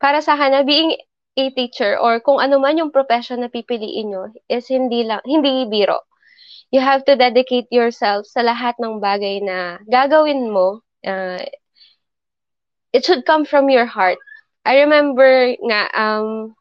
[0.00, 0.96] para sa akin, being
[1.36, 5.68] a teacher or kung ano man yung profession na pipiliin nyo is hindi lang, hindi
[5.68, 6.00] biro
[6.70, 10.82] you have to dedicate yourself sa lahat ng bagay na gagawin mo.
[11.06, 11.42] Uh,
[12.92, 14.18] it should come from your heart.
[14.66, 16.54] I remember nga, um,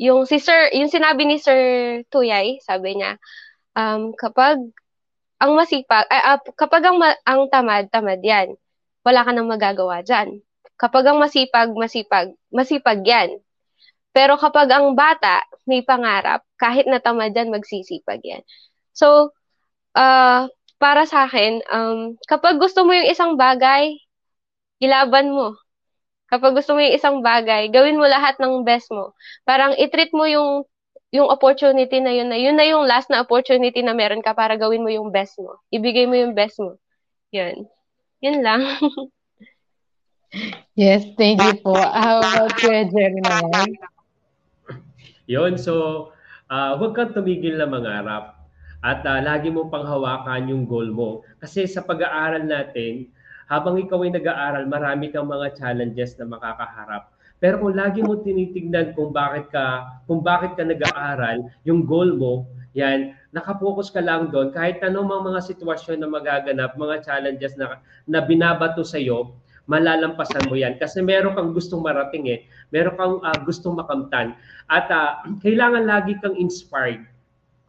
[0.00, 1.60] yung si Sir, yung sinabi ni Sir
[2.08, 3.20] Tuyay, sabi niya,
[3.76, 4.56] um, kapag
[5.36, 6.96] ang masipag, uh, uh, kapag ang,
[7.28, 8.56] ang tamad, tamad yan.
[9.04, 10.40] Wala ka nang magagawa dyan.
[10.80, 13.44] Kapag ang masipag, masipag, masipag yan.
[14.16, 18.42] Pero kapag ang bata may pangarap, kahit na tamad yan, magsisipag yan.
[18.96, 19.36] So,
[19.96, 20.48] uh,
[20.80, 24.00] para sa akin, um, kapag gusto mo yung isang bagay,
[24.80, 25.60] ilaban mo.
[26.30, 29.12] Kapag gusto mo yung isang bagay, gawin mo lahat ng best mo.
[29.42, 30.62] Parang itreat mo yung
[31.10, 34.54] yung opportunity na yun na yun na yung last na opportunity na meron ka para
[34.54, 35.58] gawin mo yung best mo.
[35.74, 36.78] Ibigay mo yung best mo.
[37.34, 37.66] Yun.
[38.22, 38.62] Yun lang.
[40.78, 41.74] yes, thank you po.
[41.74, 43.74] How about you, naman?
[45.26, 46.14] Yun, so
[46.46, 48.38] uh, huwag kang tumigil na mangarap
[48.80, 51.10] at uh, lagi mong panghawakan yung goal mo.
[51.42, 53.10] Kasi sa pag-aaral natin,
[53.50, 57.10] habang ikaw ay nag-aaral, marami kang mga challenges na makakaharap.
[57.42, 62.46] Pero kung lagi mo tinitingnan kung bakit ka kung bakit ka nag-aaral, yung goal mo,
[62.76, 68.22] yan, nakapokus ka lang doon kahit anong mga sitwasyon na magaganap, mga challenges na na
[68.22, 69.34] binabato sa iyo,
[69.66, 72.46] malalampasan mo yan kasi meron kang gustong marating eh.
[72.70, 74.38] Meron kang uh, gustong makamtan
[74.70, 77.02] at uh, kailangan lagi kang inspired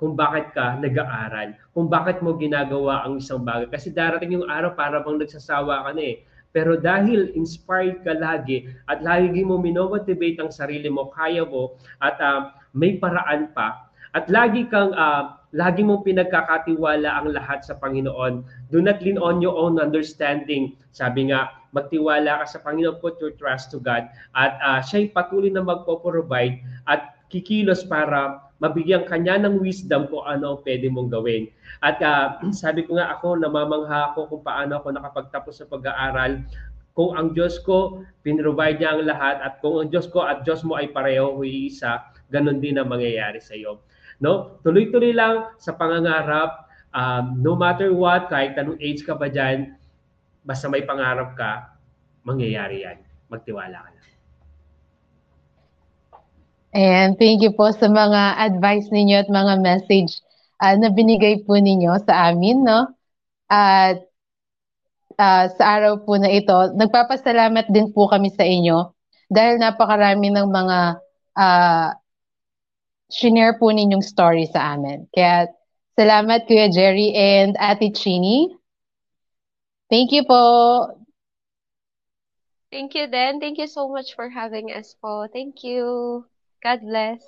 [0.01, 3.69] kung bakit ka nag-aaral, kung bakit mo ginagawa ang isang bagay.
[3.69, 6.25] Kasi darating yung araw para bang nagsasawa ka na eh.
[6.49, 12.17] Pero dahil inspired ka lagi at lagi mo minomotivate ang sarili mo, kaya mo at
[12.17, 18.43] uh, may paraan pa at lagi kang uh, lagi mong pinagkakatiwala ang lahat sa Panginoon.
[18.67, 20.75] Do not lean on your own understanding.
[20.91, 25.47] Sabi nga, magtiwala ka sa Panginoon, put your trust to God at uh, siya'y patuloy
[25.47, 26.59] na magpo-provide
[26.91, 31.49] at kikilos para mabigyan kanya ng wisdom kung ano ang pwede mong gawin.
[31.81, 36.45] At uh, sabi ko nga ako, namamangha ako kung paano ako nakapagtapos sa pag-aaral.
[36.93, 40.61] Kung ang Diyos ko, pinrovide niya ang lahat at kung ang Diyos ko at Diyos
[40.61, 43.81] mo ay pareho, isa, ganun din ang mangyayari sa iyo.
[44.21, 44.61] No?
[44.61, 49.73] Tuloy-tuloy lang sa pangangarap, um, no matter what, kahit anong age ka pa dyan,
[50.45, 51.73] basta may pangarap ka,
[52.21, 53.01] mangyayari yan.
[53.31, 54.01] Magtiwala ka lang.
[56.71, 60.23] And thank you po sa mga advice ninyo at mga message
[60.63, 62.87] uh, na binigay po ninyo sa amin, no?
[63.51, 64.07] At
[65.19, 68.95] uh, sa araw po na ito, nagpapasalamat din po kami sa inyo
[69.27, 70.79] dahil napakarami ng mga
[71.35, 71.89] uh,
[73.11, 75.11] shinare po ninyong story sa amin.
[75.11, 75.51] Kaya
[75.99, 78.47] salamat Kuya Jerry and Ate Chini.
[79.91, 80.43] Thank you po.
[82.71, 83.43] Thank you, Dan.
[83.43, 85.27] Thank you so much for having us po.
[85.27, 86.30] Thank you.
[86.61, 87.25] God bless.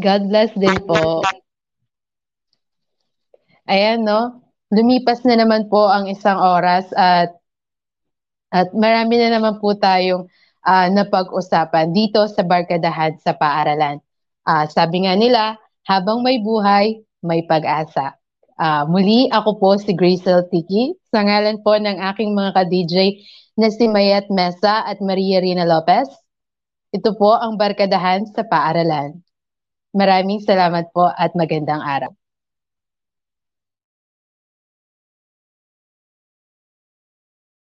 [0.00, 1.20] God bless din po.
[3.68, 4.40] Ayan, no?
[4.72, 7.36] Lumipas na naman po ang isang oras at
[8.48, 10.32] at marami na naman po tayong
[10.64, 14.00] uh, napag-usapan dito sa Barkadahan sa Paaralan.
[14.48, 18.16] Uh, sabi nga nila, habang may buhay, may pag-asa.
[18.56, 23.20] Uh, muli, ako po si Gracel Tiki, sa ngalan po ng aking mga ka-DJ
[23.60, 26.08] na si Mayet Mesa at Maria Rina Lopez.
[26.96, 29.20] Ito po ang Barkadahan sa Paaralan.
[29.92, 32.08] Maraming salamat po at magandang araw.